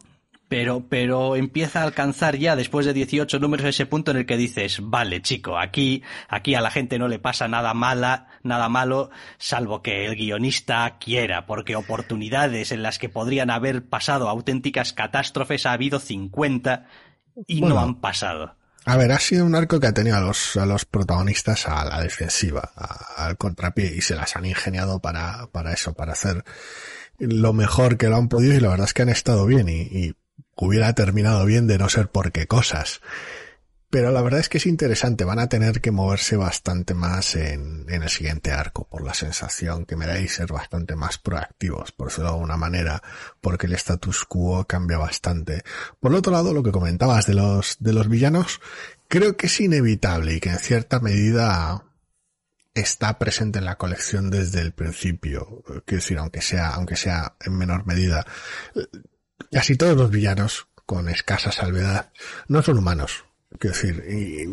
[0.54, 4.38] Pero, pero empieza a alcanzar ya después de 18 números ese punto en el que
[4.38, 9.10] dices, vale, chico, aquí, aquí a la gente no le pasa nada mala, nada malo,
[9.40, 15.66] salvo que el guionista quiera, porque oportunidades en las que podrían haber pasado auténticas catástrofes
[15.66, 16.86] ha habido 50
[17.48, 18.56] y no han pasado.
[18.86, 21.84] A ver, ha sido un arco que ha tenido a los, a los protagonistas a
[21.84, 22.74] la defensiva,
[23.18, 26.44] al contrapié, y se las han ingeniado para, para eso, para hacer
[27.18, 29.82] lo mejor que lo han podido, y la verdad es que han estado bien, y,
[29.82, 30.16] y
[30.56, 33.02] hubiera terminado bien de no ser por qué cosas.
[33.94, 37.86] Pero la verdad es que es interesante, van a tener que moverse bastante más en,
[37.90, 42.08] en el siguiente arco, por la sensación que me dais ser bastante más proactivos, por
[42.08, 43.04] decirlo de alguna manera,
[43.40, 45.62] porque el status quo cambia bastante.
[46.00, 48.62] Por otro lado, lo que comentabas de los, de los villanos,
[49.08, 51.84] creo que es inevitable y que en cierta medida
[52.74, 55.62] está presente en la colección desde el principio.
[55.86, 58.26] Quiero decir, aunque sea, aunque sea en menor medida.
[59.54, 62.12] Casi todos los villanos, con escasa salvedad,
[62.48, 63.26] no son humanos
[63.60, 64.04] Quiero decir,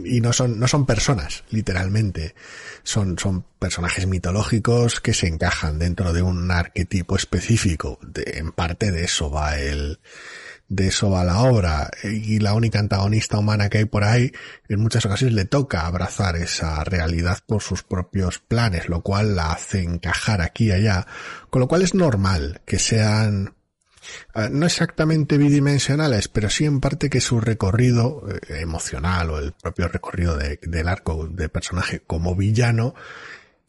[0.04, 2.34] y, no son, no son personas, literalmente.
[2.82, 7.98] Son, son personajes mitológicos que se encajan dentro de un arquetipo específico.
[8.14, 10.00] en parte de eso va el,
[10.68, 11.90] de eso va la obra.
[12.04, 14.32] Y la única antagonista humana que hay por ahí,
[14.68, 19.52] en muchas ocasiones le toca abrazar esa realidad por sus propios planes, lo cual la
[19.52, 21.06] hace encajar aquí y allá.
[21.48, 23.54] Con lo cual es normal que sean
[24.50, 29.88] no exactamente bidimensionales, pero sí en parte que su recorrido eh, emocional o el propio
[29.88, 32.94] recorrido del arco de personaje como villano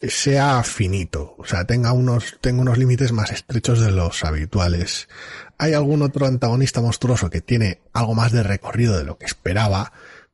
[0.02, 5.08] sea finito, o sea, tenga unos, tenga unos límites más estrechos de los habituales.
[5.58, 9.94] Hay algún otro antagonista monstruoso que tiene algo más de recorrido de lo que esperaba,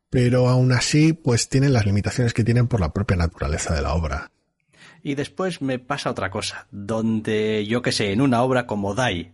[0.09, 3.93] pero aún así, pues tienen las limitaciones que tienen por la propia naturaleza de la
[3.93, 4.31] obra.
[5.03, 9.33] Y después me pasa otra cosa, donde yo que sé, en una obra como Dai,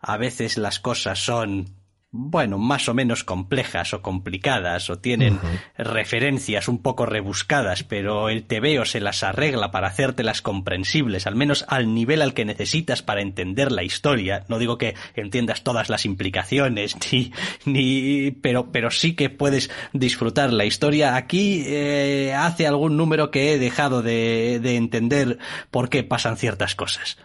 [0.00, 1.80] a veces las cosas son
[2.12, 5.38] bueno, más o menos complejas o complicadas o tienen
[5.78, 11.64] referencias un poco rebuscadas, pero el TVO se las arregla para hacértelas comprensibles, al menos
[11.68, 14.44] al nivel al que necesitas para entender la historia.
[14.48, 17.32] No digo que entiendas todas las implicaciones, ni,
[17.64, 21.14] ni, pero, pero sí que puedes disfrutar la historia.
[21.14, 25.38] Aquí eh, hace algún número que he dejado de, de entender
[25.70, 27.18] por qué pasan ciertas cosas.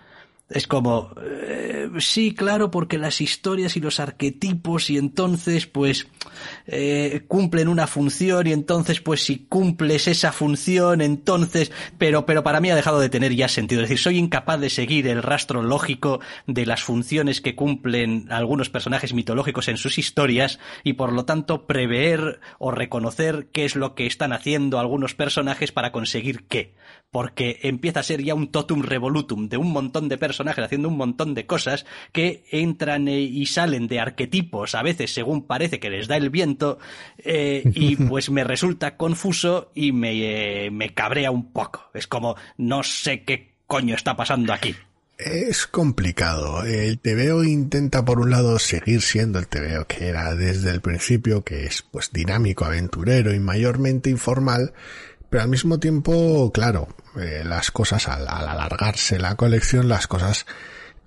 [0.47, 6.07] Es como, eh, sí, claro, porque las historias y los arquetipos y entonces, pues,
[6.67, 12.61] eh, cumplen una función y entonces, pues, si cumples esa función, entonces, pero, pero para
[12.61, 13.81] mí ha dejado de tener ya sentido.
[13.81, 18.69] Es decir, soy incapaz de seguir el rastro lógico de las funciones que cumplen algunos
[18.69, 23.95] personajes mitológicos en sus historias y por lo tanto prever o reconocer qué es lo
[23.95, 26.75] que están haciendo algunos personajes para conseguir qué
[27.15, 30.97] porque empieza a ser ya un totum revolutum de un montón de personajes haciendo un
[30.97, 35.89] montón de cosas que entran e, y salen de arquetipos a veces según parece que
[35.89, 36.79] les da el viento
[37.17, 41.89] eh, y pues me resulta confuso y me, eh, me cabrea un poco.
[41.93, 44.75] Es como no sé qué coño está pasando aquí.
[45.17, 46.65] Es complicado.
[46.65, 51.43] El TVO intenta por un lado seguir siendo el TVO que era desde el principio,
[51.43, 54.73] que es pues dinámico, aventurero y mayormente informal,
[55.35, 60.45] pero al mismo tiempo, claro, eh, las cosas al, alargarse la colección, las cosas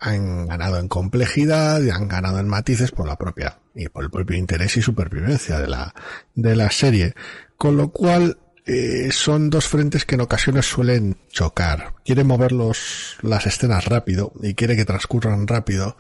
[0.01, 4.11] han ganado en complejidad y han ganado en matices por la propia y por el
[4.11, 5.95] propio interés y supervivencia de la
[6.35, 7.15] de la serie,
[7.57, 11.95] con lo cual eh, son dos frentes que en ocasiones suelen chocar.
[12.05, 15.97] Quiere mover los, las escenas rápido y quiere que transcurran rápido,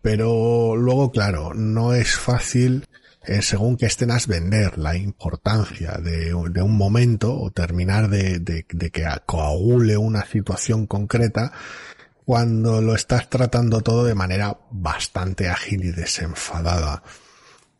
[0.00, 2.86] pero luego, claro, no es fácil
[3.28, 9.98] eh, según qué escenas vender la importancia de, un momento o terminar de, que coagule
[9.98, 11.52] una situación concreta
[12.24, 17.02] cuando lo estás tratando todo de manera bastante ágil y desenfadada.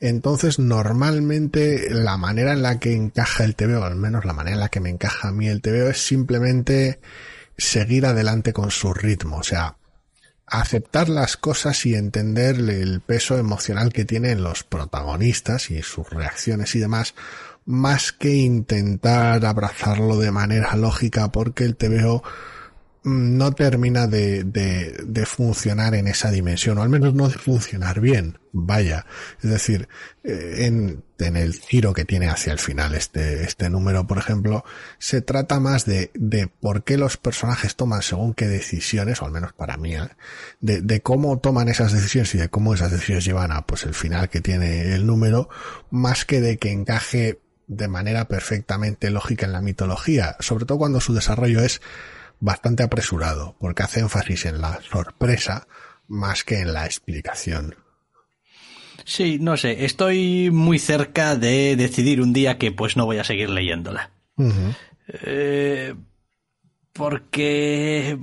[0.00, 4.60] Entonces, normalmente la manera en la que encaja el TVO, al menos la manera en
[4.60, 7.00] la que me encaja a mí el TVO, es simplemente
[7.56, 9.38] seguir adelante con su ritmo.
[9.38, 9.77] O sea,
[10.50, 16.74] aceptar las cosas y entender el peso emocional que tienen los protagonistas y sus reacciones
[16.74, 17.14] y demás,
[17.64, 22.22] más que intentar abrazarlo de manera lógica porque el TVO
[23.08, 28.00] no termina de, de, de, funcionar en esa dimensión, o al menos no de funcionar
[28.00, 29.06] bien, vaya.
[29.42, 29.88] Es decir,
[30.24, 34.64] eh, en, en el giro que tiene hacia el final este, este número, por ejemplo,
[34.98, 39.32] se trata más de, de por qué los personajes toman según qué decisiones, o al
[39.32, 40.08] menos para mí, ¿eh?
[40.60, 43.94] de, de cómo toman esas decisiones y de cómo esas decisiones llevan a pues el
[43.94, 45.48] final que tiene el número,
[45.90, 51.00] más que de que encaje de manera perfectamente lógica en la mitología, sobre todo cuando
[51.00, 51.80] su desarrollo es
[52.40, 55.66] bastante apresurado, porque hace énfasis en la sorpresa
[56.06, 57.74] más que en la explicación.
[59.04, 63.24] Sí, no sé, estoy muy cerca de decidir un día que pues no voy a
[63.24, 64.10] seguir leyéndola.
[65.08, 65.94] eh,
[66.92, 68.18] porque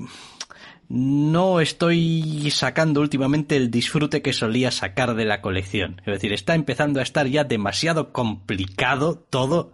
[0.88, 6.02] no estoy sacando últimamente el disfrute que solía sacar de la colección.
[6.06, 9.74] Es decir, está empezando a estar ya demasiado complicado todo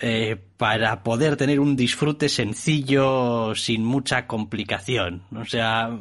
[0.00, 5.22] eh, para poder tener un disfrute sencillo sin mucha complicación.
[5.36, 5.96] O sea,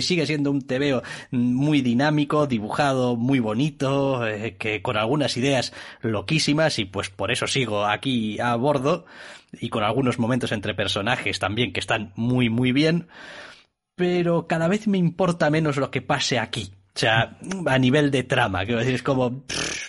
[0.00, 6.78] sigue siendo un TVO muy dinámico, dibujado muy bonito, eh, que con algunas ideas loquísimas
[6.78, 9.06] y pues por eso sigo aquí a bordo
[9.52, 13.08] y con algunos momentos entre personajes también que están muy muy bien.
[13.94, 16.74] Pero cada vez me importa menos lo que pase aquí.
[16.96, 17.36] O sea,
[17.66, 19.42] a nivel de trama, quiero decir, es como,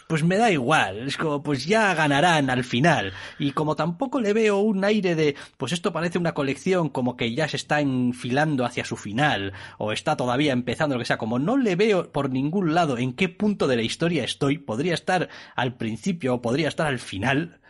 [0.10, 3.14] pues me da igual, es como, pues ya ganarán al final.
[3.40, 7.34] Y como tampoco le veo un aire de, pues esto parece una colección como que
[7.34, 11.40] ya se está enfilando hacia su final, o está todavía empezando, lo que sea, como
[11.40, 15.30] no le veo por ningún lado en qué punto de la historia estoy, podría estar
[15.56, 17.62] al principio o podría estar al final,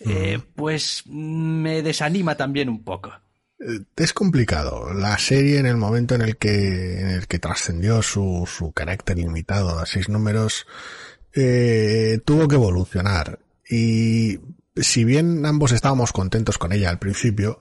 [0.00, 3.12] eh, pues me desanima también un poco.
[3.60, 4.92] Eh, es complicado.
[4.94, 9.18] La serie en el momento en el que, en el que trascendió su, su carácter
[9.18, 10.66] limitado a seis números,
[11.34, 13.38] eh, tuvo que evolucionar.
[13.68, 14.40] Y
[14.76, 17.60] si bien ambos estábamos contentos con ella al principio,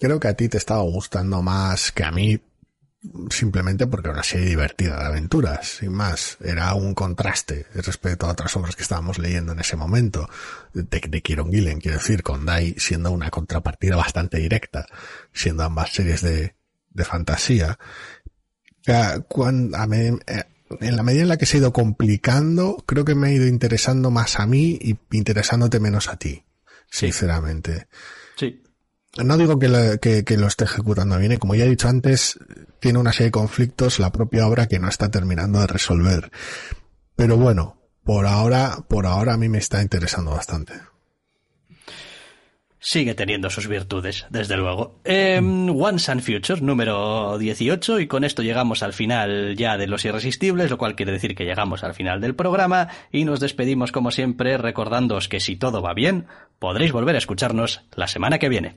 [0.00, 2.40] creo que a ti te estaba gustando más que a mí
[3.30, 6.38] simplemente porque era una serie divertida de aventuras, sin más.
[6.40, 10.28] Era un contraste respecto a otras obras que estábamos leyendo en ese momento,
[10.72, 14.86] de, de Kieron Gillen, quiero decir, con Dai siendo una contrapartida bastante directa,
[15.32, 16.54] siendo ambas series de,
[16.90, 17.78] de fantasía.
[19.28, 20.44] Cuando, eh,
[20.80, 23.46] en la medida en la que se ha ido complicando, creo que me ha ido
[23.46, 26.44] interesando más a mí y interesándote menos a ti,
[26.90, 27.86] sinceramente.
[29.22, 32.38] No digo que, que, que, lo esté ejecutando bien, y como ya he dicho antes,
[32.80, 36.32] tiene una serie de conflictos la propia obra que no está terminando de resolver.
[37.14, 40.74] Pero bueno, por ahora, por ahora a mí me está interesando bastante.
[42.86, 45.00] Sigue teniendo sus virtudes, desde luego.
[45.04, 50.04] Eh, Once and Future, número 18, y con esto llegamos al final ya de Los
[50.04, 54.10] Irresistibles, lo cual quiere decir que llegamos al final del programa, y nos despedimos como
[54.10, 56.26] siempre recordándoos que si todo va bien,
[56.58, 58.76] podréis volver a escucharnos la semana que viene.